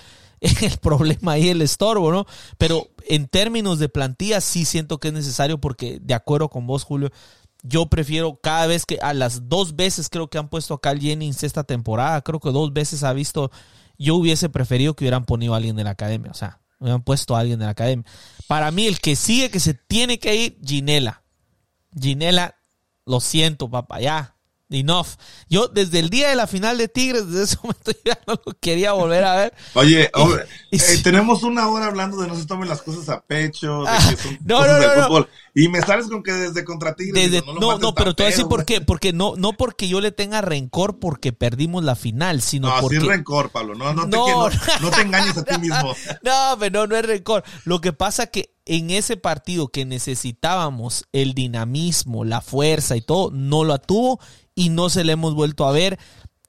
[0.61, 2.27] el problema ahí, el estorbo, ¿no?
[2.59, 6.85] Pero en términos de plantilla sí siento que es necesario porque de acuerdo con vos,
[6.85, 7.11] Julio,
[7.63, 11.01] yo prefiero cada vez que a las dos veces creo que han puesto a Cal
[11.01, 13.51] Jennings esta temporada, creo que dos veces ha visto,
[13.97, 17.35] yo hubiese preferido que hubieran ponido a alguien de la academia, o sea, hubieran puesto
[17.35, 18.05] a alguien de la academia.
[18.47, 21.23] Para mí el que sigue que se tiene que ir, Ginela.
[21.99, 22.57] Ginela,
[23.07, 24.34] lo siento, papá, ya,
[24.75, 25.09] Enough.
[25.49, 28.53] Yo desde el día de la final de Tigres, desde ese momento ya no lo
[28.61, 29.55] quería volver a ver.
[29.75, 30.11] Oye,
[30.71, 34.07] eh, tenemos una hora hablando de no se tomen las cosas a pecho, de ah,
[34.11, 35.29] que son no, cosas no, no, fútbol.
[35.57, 37.45] Y me sales con que desde contra Tigres.
[37.61, 38.81] no, no, pero te voy a decir por qué.
[38.81, 42.99] Porque no, no porque yo le tenga rencor porque perdimos la final, sino no, porque.
[42.99, 43.75] No, rencor, Pablo.
[43.75, 44.17] No, no, te,
[44.81, 45.95] no, te engañes a ti mismo.
[46.23, 47.45] No, pero no, no es rencor.
[47.65, 53.31] Lo que pasa que en ese partido que necesitábamos el dinamismo, la fuerza y todo,
[53.31, 54.21] no lo tuvo
[54.55, 55.99] y no se le hemos vuelto a ver.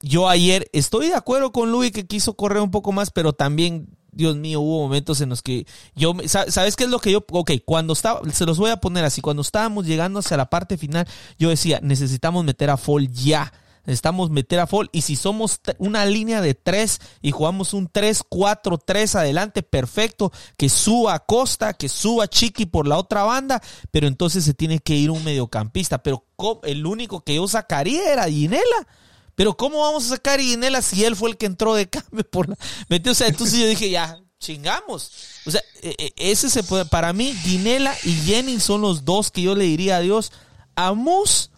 [0.01, 3.87] Yo ayer estoy de acuerdo con Luis que quiso correr un poco más, pero también,
[4.11, 7.25] Dios mío, hubo momentos en los que yo, ¿sabes qué es lo que yo?
[7.31, 10.77] Ok, cuando estaba, se los voy a poner así, cuando estábamos llegando hacia la parte
[10.77, 11.07] final,
[11.39, 13.51] yo decía, necesitamos meter a Fall ya.
[13.85, 14.89] Necesitamos meter a Fall.
[14.91, 21.19] Y si somos una línea de tres y jugamos un 3-4-3 adelante, perfecto, que suba
[21.25, 23.61] Costa, que suba Chiqui por la otra banda,
[23.91, 26.03] pero entonces se tiene que ir un mediocampista.
[26.03, 26.25] Pero
[26.63, 28.87] el único que yo sacaría era Ginela.
[29.35, 32.23] Pero ¿cómo vamos a sacar a Ginela si él fue el que entró de cambio
[32.29, 32.55] por la...
[32.55, 35.11] O sea, entonces yo dije, ya, chingamos.
[35.45, 39.31] O sea, e, e, ese se puede, para mí, Ginela y Jennings son los dos
[39.31, 40.31] que yo le diría a Dios.
[40.75, 41.51] A Mus,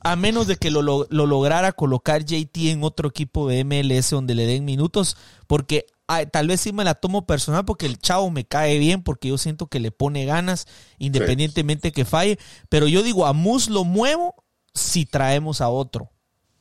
[0.00, 4.34] a menos de que lo, lo, lograra colocar JT en otro equipo de MLS donde
[4.34, 5.86] le den minutos, porque
[6.30, 9.38] tal vez sí me la tomo personal porque el chavo me cae bien, porque yo
[9.38, 10.66] siento que le pone ganas,
[10.98, 12.38] independientemente que falle.
[12.68, 14.34] Pero yo digo, a Mus lo muevo
[14.74, 16.10] si traemos a otro.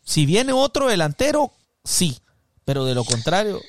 [0.04, 1.52] Si viene otro delantero,
[1.84, 2.20] sí.
[2.66, 3.60] Pero de lo contrario,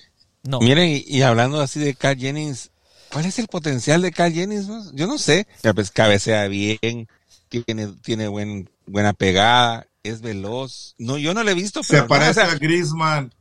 [0.42, 0.60] no.
[0.60, 2.70] Miren, y, hablando así de Carl Jennings,
[3.10, 4.92] ¿cuál es el potencial de Carl Jennings?
[4.92, 5.46] Yo no sé.
[5.74, 7.08] Pues cabecea bien,
[7.51, 10.94] tiene, tiene buen, buena pegada, es veloz.
[10.98, 11.82] No, yo no le he visto.
[11.82, 13.34] Se parece a Griezmann.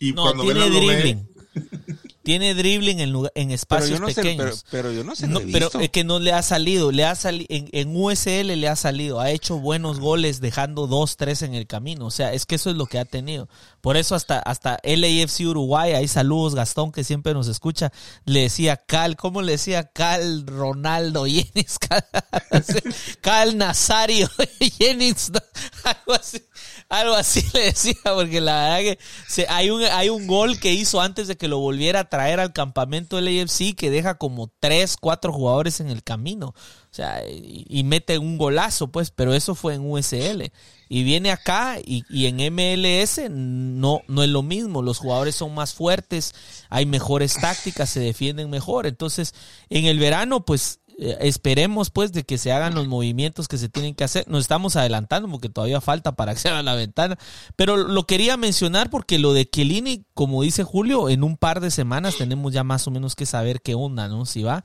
[0.00, 1.28] Y no, tiene dribbling.
[2.26, 4.64] Tiene dribbling en, en espacios pequeños.
[4.68, 5.28] pero, yo no sé.
[5.52, 6.90] pero es que no le ha salido.
[6.90, 9.20] Le ha salido en, en, USL le ha salido.
[9.20, 12.06] Ha hecho buenos goles dejando dos, tres en el camino.
[12.06, 13.48] O sea, es que eso es lo que ha tenido.
[13.80, 17.92] Por eso hasta, hasta LAFC Uruguay, ahí saludos Gastón que siempre nos escucha.
[18.24, 21.78] Le decía Cal, ¿cómo le decía Cal Ronaldo Jennings?
[23.20, 24.28] Cal, Nazario
[24.78, 25.30] Jennings,
[25.84, 26.42] algo así.
[26.88, 28.96] Algo así le decía, porque la verdad
[29.32, 32.38] que hay, un, hay un gol que hizo antes de que lo volviera a traer
[32.38, 36.48] al campamento del AFC que deja como tres, cuatro jugadores en el camino.
[36.48, 40.50] O sea, y, mete un golazo, pues, pero eso fue en USL.
[40.88, 44.80] Y viene acá y, y, en MLS no, no es lo mismo.
[44.80, 46.34] Los jugadores son más fuertes,
[46.70, 48.86] hay mejores tácticas, se defienden mejor.
[48.86, 49.34] Entonces,
[49.68, 53.68] en el verano, pues eh, esperemos pues de que se hagan los movimientos que se
[53.68, 54.26] tienen que hacer.
[54.28, 57.18] Nos estamos adelantando porque todavía falta para acceder a la ventana.
[57.54, 61.70] Pero lo quería mencionar porque lo de Chiellini, como dice Julio, en un par de
[61.70, 64.24] semanas tenemos ya más o menos que saber qué onda, ¿no?
[64.24, 64.64] Si va.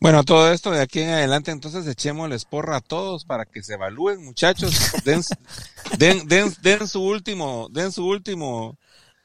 [0.00, 3.74] Bueno, todo esto de aquí en adelante, entonces echémosles porra a todos para que se
[3.74, 4.92] evalúen, muchachos.
[5.04, 5.22] Den,
[5.98, 8.76] den, den, den su último, den su último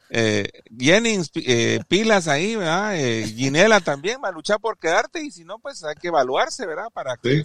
[0.10, 2.98] eh, Jennings, eh, pilas ahí, ¿verdad?
[2.98, 6.66] Eh, Ginela también va a luchar por quedarte y si no, pues hay que evaluarse,
[6.66, 6.90] ¿verdad?
[6.92, 7.44] Para que,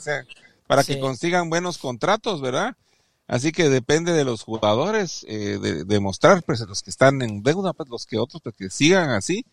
[0.67, 2.75] para que consigan buenos contratos, ¿verdad?
[3.27, 7.73] Así que depende de los jugadores eh, de, demostrar, pues los que están en deuda,
[7.73, 9.45] pues los que otros, pues que sigan así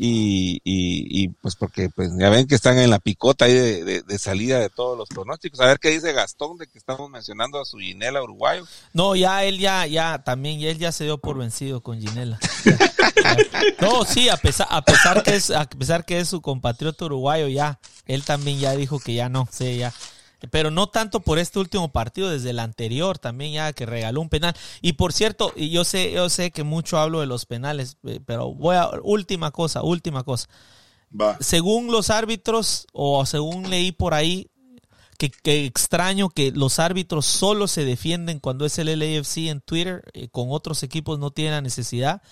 [0.00, 4.02] y, y, y, pues porque pues ya ven que están en la picota ahí de,
[4.02, 5.58] de, salida de todos los pronósticos.
[5.58, 8.64] A ver qué dice Gastón de que estamos mencionando a su Ginela uruguayo.
[8.92, 12.38] No, ya él ya, ya, también, él ya se dio por vencido con Ginela.
[13.80, 17.48] no, sí, a pesar, a pesar que es, a pesar que es su compatriota uruguayo,
[17.48, 19.92] ya, él también ya dijo que ya no, sí, ya
[20.50, 24.28] pero no tanto por este último partido, desde el anterior también ya que regaló un
[24.28, 24.54] penal.
[24.80, 28.54] Y por cierto, yo sé, yo sé que mucho hablo de los penales, eh, pero
[28.54, 30.48] voy a última cosa, última cosa.
[31.40, 34.50] Según los árbitros o según leí por ahí
[35.16, 40.28] que, extraño que los árbitros solo se defienden cuando es el LAFC en Twitter, eh,
[40.28, 42.22] con otros equipos no tienen la necesidad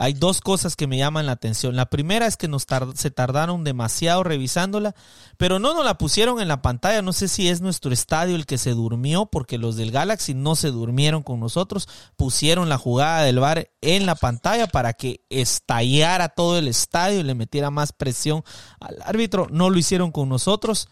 [0.00, 1.76] hay dos cosas que me llaman la atención.
[1.76, 4.94] La primera es que nos se tardaron demasiado revisándola,
[5.36, 7.02] pero no nos la pusieron en la pantalla.
[7.02, 10.56] No sé si es nuestro estadio el que se durmió, porque los del Galaxy no
[10.56, 11.86] se durmieron con nosotros.
[12.16, 17.24] Pusieron la jugada del bar en la pantalla para que estallara todo el estadio y
[17.24, 18.42] le metiera más presión
[18.80, 19.48] al árbitro.
[19.50, 20.88] No lo hicieron con nosotros.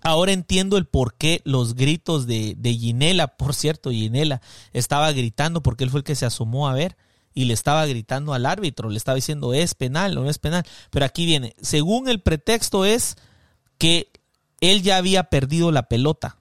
[0.00, 5.60] Ahora entiendo el por qué los gritos de, de Ginela, por cierto, Ginela estaba gritando
[5.60, 6.96] porque él fue el que se asomó a ver
[7.34, 10.64] y le estaba gritando al árbitro, le estaba diciendo es penal o no es penal.
[10.90, 13.16] Pero aquí viene, según el pretexto es
[13.76, 14.10] que
[14.60, 16.38] él ya había perdido la pelota.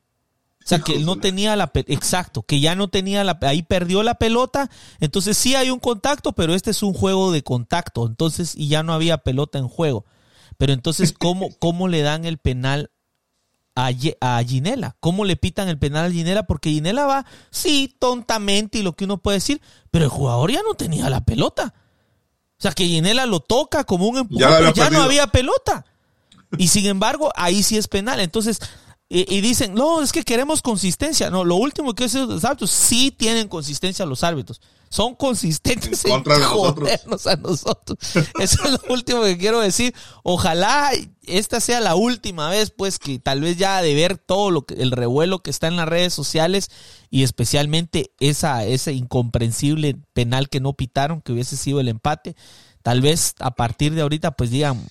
[0.64, 4.02] O sea, que él no tenía la exacto, que ya no tenía la ahí perdió
[4.02, 4.70] la pelota,
[5.02, 8.82] entonces sí hay un contacto, pero este es un juego de contacto, entonces y ya
[8.82, 10.06] no había pelota en juego.
[10.58, 12.92] Pero entonces cómo cómo le dan el penal
[13.76, 14.96] a, a Ginela.
[15.00, 16.44] ¿Cómo le pitan el penal a Ginela?
[16.44, 19.62] Porque Ginela va, sí, tontamente y lo que uno puede decir,
[19.92, 21.74] pero el jugador ya no tenía la pelota.
[22.58, 25.86] O sea, que Ginela lo toca como un empujón, ya, pero ya no había pelota.
[26.58, 28.20] Y sin embargo, ahí sí es penal.
[28.20, 28.60] Entonces,
[29.10, 31.30] y, dicen, no, es que queremos consistencia.
[31.30, 34.60] No, lo último que es los árbitros, sí tienen consistencia los árbitros.
[34.90, 37.28] Son consistentes en, contra de nosotros.
[37.28, 37.98] a nosotros.
[38.40, 39.94] Eso es lo último que quiero decir.
[40.24, 40.92] Ojalá
[41.28, 44.76] esta sea la última vez, pues, que tal vez ya de ver todo lo que,
[44.76, 46.72] el revuelo que está en las redes sociales
[47.12, 52.36] y especialmente esa, ese incomprensible penal que no pitaron, que hubiese sido el empate.
[52.82, 54.86] Tal vez a partir de ahorita, pues digan,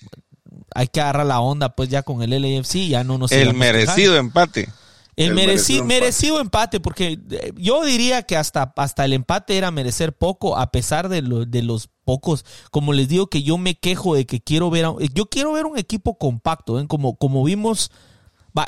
[0.74, 4.16] hay que agarrar la onda pues ya con el LAFC, ya no nos El merecido
[4.16, 4.68] empate.
[5.14, 6.80] El, merecido, merecido, empate.
[6.80, 11.20] porque eh, yo diría que hasta, hasta el empate era merecer poco, a pesar de,
[11.20, 12.46] de los pocos.
[12.70, 15.78] Como les digo que yo me quejo de que quiero ver, yo quiero ver un
[15.78, 16.86] equipo compacto, ¿eh?
[16.88, 17.90] como, como vimos,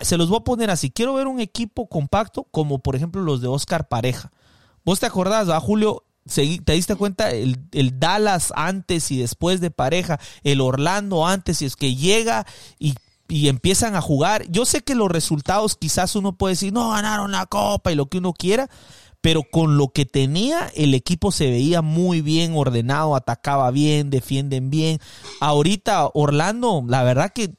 [0.03, 3.41] se los voy a poner así, quiero ver un equipo compacto como por ejemplo los
[3.41, 4.31] de Oscar Pareja.
[4.85, 6.04] ¿Vos te acordás, va Julio?
[6.27, 7.31] ¿Te diste cuenta?
[7.31, 12.47] El, el, Dallas antes y después de pareja, el Orlando antes y es que llega
[12.79, 12.95] y
[13.29, 14.47] y empiezan a jugar.
[14.51, 18.07] Yo sé que los resultados quizás uno puede decir, no ganaron la copa y lo
[18.07, 18.69] que uno quiera,
[19.21, 24.71] pero con lo que tenía el equipo se veía muy bien ordenado, atacaba bien, defienden
[24.71, 24.99] bien.
[25.41, 27.55] Ahorita Orlando, la verdad que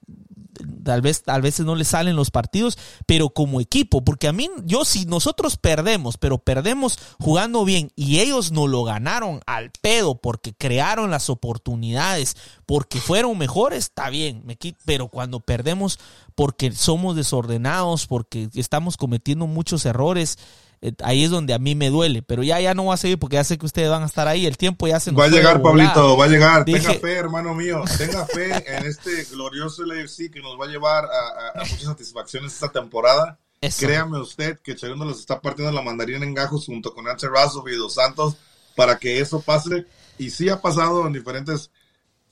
[0.84, 4.50] tal vez a veces no le salen los partidos, pero como equipo, porque a mí,
[4.66, 10.16] yo si nosotros perdemos, pero perdemos jugando bien y ellos no lo ganaron al pedo
[10.16, 12.36] porque crearon las oportunidades,
[12.66, 16.00] porque fueron mejores, está bien, me pero cuando perdemos
[16.34, 20.38] porque somos desordenados, porque estamos cometiendo muchos errores,
[20.82, 22.22] eh, ahí es donde a mí me duele.
[22.22, 24.28] Pero ya, ya no va a seguir porque ya sé que ustedes van a estar
[24.28, 24.46] ahí.
[24.46, 26.66] El tiempo ya se nos Va a llegar, Pablito, va a llegar.
[26.66, 27.84] Tenga fe, hermano mío.
[27.98, 32.70] Tenga fe en este glorioso LFC que nos va a llevar a, muchas satisfacciones esta
[32.70, 33.40] temporada.
[33.80, 37.68] Créame usted que Cherundo los está partiendo la mandarina en gajos junto con Anche Razov
[37.68, 38.36] y Dos Santos
[38.76, 39.86] para que eso pase.
[40.18, 41.72] Y sí ha pasado en diferentes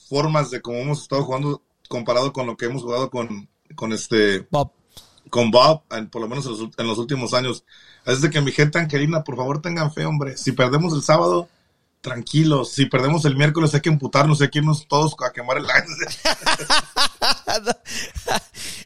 [0.08, 4.46] formas de cómo hemos estado jugando comparado con lo que hemos jugado con, con este
[4.50, 4.72] Bob.
[5.34, 5.82] Con Bob,
[6.12, 7.64] por lo menos en los últimos años.
[8.06, 10.36] Así de que mi gente angelina, por favor tengan fe, hombre.
[10.36, 11.48] Si perdemos el sábado,
[12.02, 12.70] tranquilos.
[12.70, 15.88] Si perdemos el miércoles, hay que emputarnos, hay que irnos todos a quemar el aire.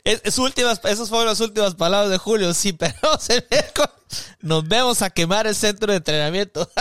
[0.25, 2.55] es, últimas, esas fueron las últimas palabras de Julio.
[2.55, 3.91] Si perdemos el miércoles,
[4.41, 6.67] nos vemos a quemar el centro de entrenamiento.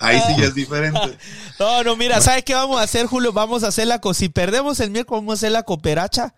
[0.00, 1.18] Ahí sí es diferente.
[1.58, 3.32] No, no, mira, ¿sabes qué vamos a hacer, Julio?
[3.32, 3.98] Vamos a hacer la...
[4.12, 6.34] Si perdemos el miércoles, vamos a hacer la cooperacha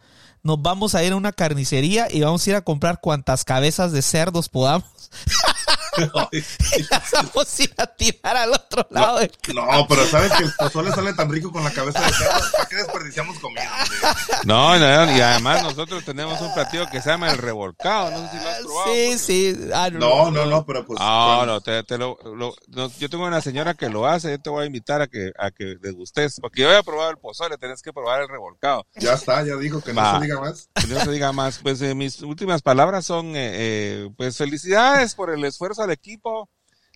[0.48, 3.92] nos vamos a ir a una carnicería y vamos a ir a comprar cuantas cabezas
[3.92, 4.88] de cerdos podamos.
[6.00, 9.20] y las vamos a ir a tirar al otro lado
[9.54, 12.40] no, No, pero ¿sabes que el pozole sale tan rico con la cabeza de cerdo?
[12.52, 13.70] ¿Para qué desperdiciamos comida?
[14.44, 18.10] No, no, y además nosotros tenemos un platillo que se llama el revolcado.
[18.10, 18.94] No sé si lo has probado.
[18.94, 19.70] Sí, sí.
[19.74, 20.98] Ah, no, no, no, pero pues.
[20.98, 22.18] No, no, te, lo,
[22.98, 24.30] yo tengo una señora que lo hace.
[24.30, 26.38] Yo te voy a invitar a que, a que degustes.
[26.40, 28.86] Porque yo voy a probar el pozole, tenés que probar el revolcado.
[28.96, 30.68] Ya está, ya dijo que no se diga más.
[30.74, 31.58] Que no se diga más.
[31.58, 36.48] Pues eh, mis últimas palabras son: eh, eh, pues felicidades por el esfuerzo equipo.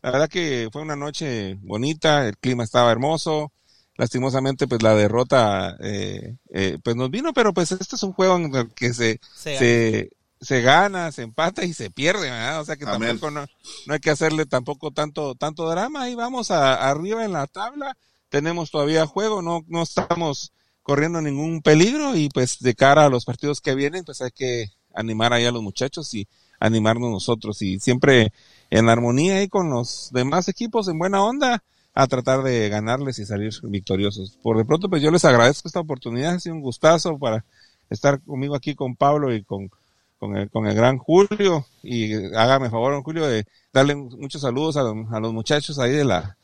[0.02, 3.52] La verdad que fue una noche bonita, el clima estaba hermoso.
[3.96, 8.36] Lastimosamente, pues la derrota, eh, eh, pues nos vino, pero pues este es un juego
[8.36, 12.86] en el que se, se, se, gana, se empata y se pierde, O sea que
[12.86, 13.46] tampoco no,
[13.86, 16.08] no, hay que hacerle tampoco tanto, tanto drama.
[16.08, 17.96] y vamos a, arriba en la tabla,
[18.30, 23.24] tenemos todavía juego, no, no estamos corriendo ningún peligro y pues de cara a los
[23.24, 26.26] partidos que vienen, pues hay que animar ahí a los muchachos y
[26.62, 28.32] animarnos nosotros y siempre
[28.70, 31.62] en armonía ahí con los demás equipos en buena onda
[31.94, 34.38] a tratar de ganarles y salir victoriosos.
[34.42, 37.44] Por de pronto, pues yo les agradezco esta oportunidad, ha sido un gustazo para
[37.90, 39.70] estar conmigo aquí con Pablo y con,
[40.18, 41.66] con, el, con el gran Julio.
[41.82, 46.38] Y hágame favor, Julio, de darle muchos saludos a, los muchachos ahí de la,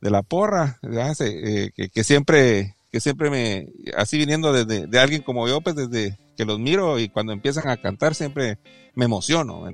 [0.00, 5.22] de la porra, eh, que, que, siempre, que siempre me, así viniendo desde, de alguien
[5.22, 8.58] como yo, pues desde que los miro y cuando empiezan a cantar siempre
[8.94, 9.64] me emociono,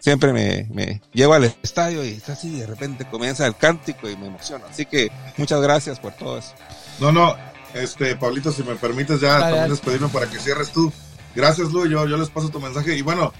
[0.00, 4.26] siempre me, me llevo al estadio y así de repente comienza el cántico y me
[4.26, 4.64] emociono.
[4.68, 6.54] Así que muchas gracias por todo eso.
[7.00, 7.36] No, no,
[7.74, 10.92] este, Pablito, si me permites ya también despedirme para que cierres tú.
[11.34, 12.96] Gracias, Lu, yo, yo les paso tu mensaje.
[12.96, 13.32] Y bueno,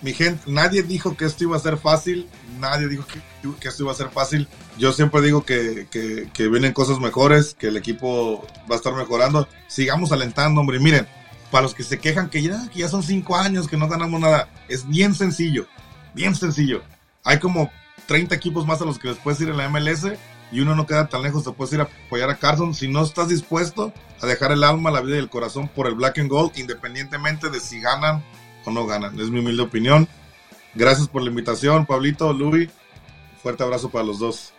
[0.00, 2.28] mi gente, nadie dijo que esto iba a ser fácil,
[2.58, 4.48] nadie dijo que, esto iba a ser fácil.
[4.78, 8.94] Yo siempre digo que, que, que, vienen cosas mejores, que el equipo va a estar
[8.94, 9.46] mejorando.
[9.66, 10.78] Sigamos alentando, hombre.
[10.78, 11.06] miren,
[11.54, 14.20] para los que se quejan que ya, que ya son cinco años que no ganamos
[14.20, 15.68] nada, es bien sencillo,
[16.12, 16.82] bien sencillo.
[17.22, 17.70] Hay como
[18.08, 20.04] 30 equipos más a los que les puedes ir en la MLS
[20.50, 23.04] y uno no queda tan lejos, te puedes ir a apoyar a Carson si no
[23.04, 26.28] estás dispuesto a dejar el alma, la vida y el corazón por el Black and
[26.28, 28.24] Gold, independientemente de si ganan
[28.64, 29.16] o no ganan.
[29.20, 30.08] Es mi humilde opinión.
[30.74, 32.68] Gracias por la invitación, Pablito, Luis.
[33.44, 34.53] Fuerte abrazo para los dos.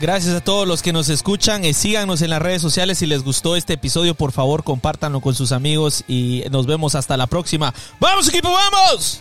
[0.00, 1.64] Gracias a todos los que nos escuchan.
[1.64, 2.98] Eh, síganos en las redes sociales.
[2.98, 7.16] Si les gustó este episodio, por favor, compártanlo con sus amigos y nos vemos hasta
[7.16, 7.74] la próxima.
[8.00, 8.50] ¡Vamos, equipo!
[8.50, 9.20] ¡Vamos!